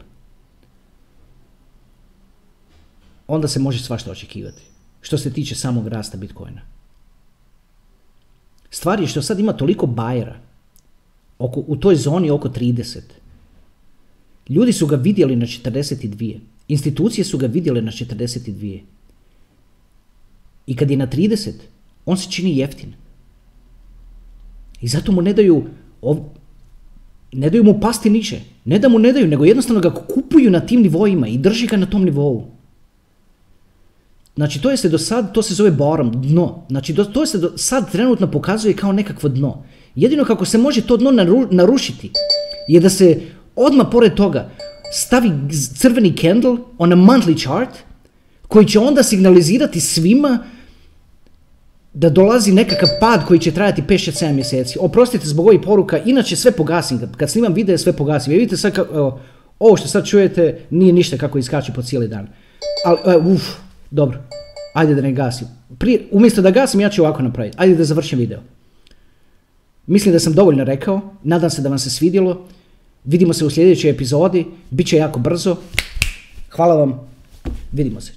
onda 3.27 3.49
se 3.49 3.61
može 3.61 3.83
svašta 3.83 4.11
očekivati. 4.11 4.63
Što 5.01 5.19
se 5.19 5.33
tiče 5.33 5.55
samog 5.55 5.89
rasta 5.89 6.19
Bitcoina. 6.19 6.61
Stvar 8.71 9.01
je 9.01 9.07
što 9.07 9.23
sad 9.23 9.39
ima 9.39 9.53
toliko 9.53 9.87
bajera 9.87 10.39
oko, 11.39 11.65
u 11.67 11.77
toj 11.77 11.97
zoni 11.97 12.31
oko 12.31 12.49
30. 12.49 13.01
Ljudi 14.49 14.73
su 14.73 14.87
ga 14.87 14.97
vidjeli 14.97 15.37
na 15.37 15.47
42. 15.47 16.39
Institucije 16.69 17.25
su 17.25 17.39
ga 17.39 17.47
vidjele 17.47 17.83
na 17.83 17.91
42. 17.91 18.81
I 20.67 20.77
kad 20.77 20.91
je 20.91 20.97
na 20.97 21.07
30, 21.07 21.53
on 22.07 22.17
se 22.17 22.31
čini 22.31 22.57
jeftin. 22.59 22.95
I 24.81 24.89
zato 24.89 25.13
mu 25.13 25.23
ne 25.23 25.33
daju, 25.33 25.65
ne 27.33 27.51
daju 27.51 27.65
mu 27.65 27.81
pasti 27.81 28.11
niče. 28.11 28.41
Ne 28.65 28.79
da 28.79 28.89
mu 28.89 28.99
ne 28.99 29.13
daju, 29.13 29.27
nego 29.27 29.45
jednostavno 29.45 29.81
ga 29.81 29.95
kupuju 29.95 30.51
na 30.51 30.61
tim 30.61 30.83
nivoima 30.83 31.29
i 31.29 31.39
drži 31.39 31.67
ga 31.67 31.77
na 31.77 31.87
tom 31.87 32.05
nivou. 32.05 32.47
Znači 34.37 34.63
to 34.63 34.71
je 34.71 34.77
se 34.77 34.89
do 34.89 34.99
sad, 34.99 35.35
to 35.35 35.43
se 35.43 35.55
zove 35.55 35.71
bottom, 35.71 36.23
dno. 36.23 36.67
Znači 36.69 36.95
to 36.95 37.27
se 37.27 37.39
do 37.39 37.53
sad 37.57 37.91
trenutno 37.93 38.31
pokazuje 38.31 38.75
kao 38.75 38.93
nekakvo 38.93 39.29
dno. 39.29 39.63
Jedino 39.95 40.25
kako 40.25 40.45
se 40.45 40.59
može 40.59 40.81
to 40.81 40.97
dno 40.97 41.11
narušiti 41.51 42.11
je 42.69 42.81
da 42.81 42.89
se 42.89 43.21
odmah 43.57 43.87
pored 43.93 44.15
toga 44.15 44.51
stavi 44.93 45.31
crveni 45.77 46.17
candle 46.17 46.57
on 46.79 46.93
a 46.93 46.97
monthly 46.97 47.43
chart 47.43 47.71
koji 48.49 48.67
će 48.67 48.79
onda 48.79 49.03
signalizirati 49.03 49.81
svima 49.81 50.39
da 51.93 52.11
dolazi 52.11 52.53
nekakav 52.53 52.89
pad 53.01 53.25
koji 53.27 53.41
će 53.41 53.51
trajati 53.51 53.83
5-7 53.83 54.33
mjeseci. 54.33 54.79
Oprostite 54.81 55.27
zbog 55.27 55.47
ovih 55.47 55.61
poruka, 55.65 55.99
inače 55.99 56.37
sve 56.37 56.53
pogasim. 56.53 57.01
Kad 57.17 57.31
snimam 57.31 57.55
video 57.55 57.79
sve 57.79 57.93
pogasim. 57.93 58.33
Vidite 58.33 58.57
sad, 58.57 58.75
kako, 58.75 59.21
ovo 59.59 59.77
što 59.77 59.89
sad 59.89 60.07
čujete 60.07 60.61
nije 60.71 60.93
ništa 60.93 61.17
kako 61.17 61.39
iskače 61.39 61.73
po 61.73 61.83
cijeli 61.83 62.09
dan. 62.09 62.29
Ali, 62.85 62.99
e, 63.07 63.17
uf, 63.17 63.43
dobro, 63.91 64.19
ajde 64.75 64.95
da 64.95 65.03
ne 65.03 65.13
gasim. 65.13 65.49
Prije, 65.79 66.09
umjesto 66.11 66.43
da 66.43 66.51
gasim, 66.51 66.81
ja 66.81 66.91
ću 66.91 67.03
ovako 67.03 67.23
napraviti. 67.23 67.57
Ajde 67.61 67.75
da 67.75 67.85
završim 67.85 68.19
video. 68.19 68.41
Mislim 69.87 70.13
da 70.13 70.19
sam 70.19 70.33
dovoljno 70.33 70.65
rekao, 70.65 71.01
nadam 71.23 71.51
se 71.51 71.63
da 71.63 71.69
vam 71.69 71.79
se 71.79 71.91
svidjelo. 71.91 72.49
Vidimo 73.05 73.33
se 73.33 73.45
u 73.45 73.51
sljedećoj 73.51 73.91
epizodi, 73.91 74.47
bit 74.71 74.87
će 74.87 74.97
jako 74.97 75.19
brzo. 75.19 75.57
Hvala 76.51 76.75
vam, 76.75 77.01
vidimo 77.73 78.01
se. 78.01 78.13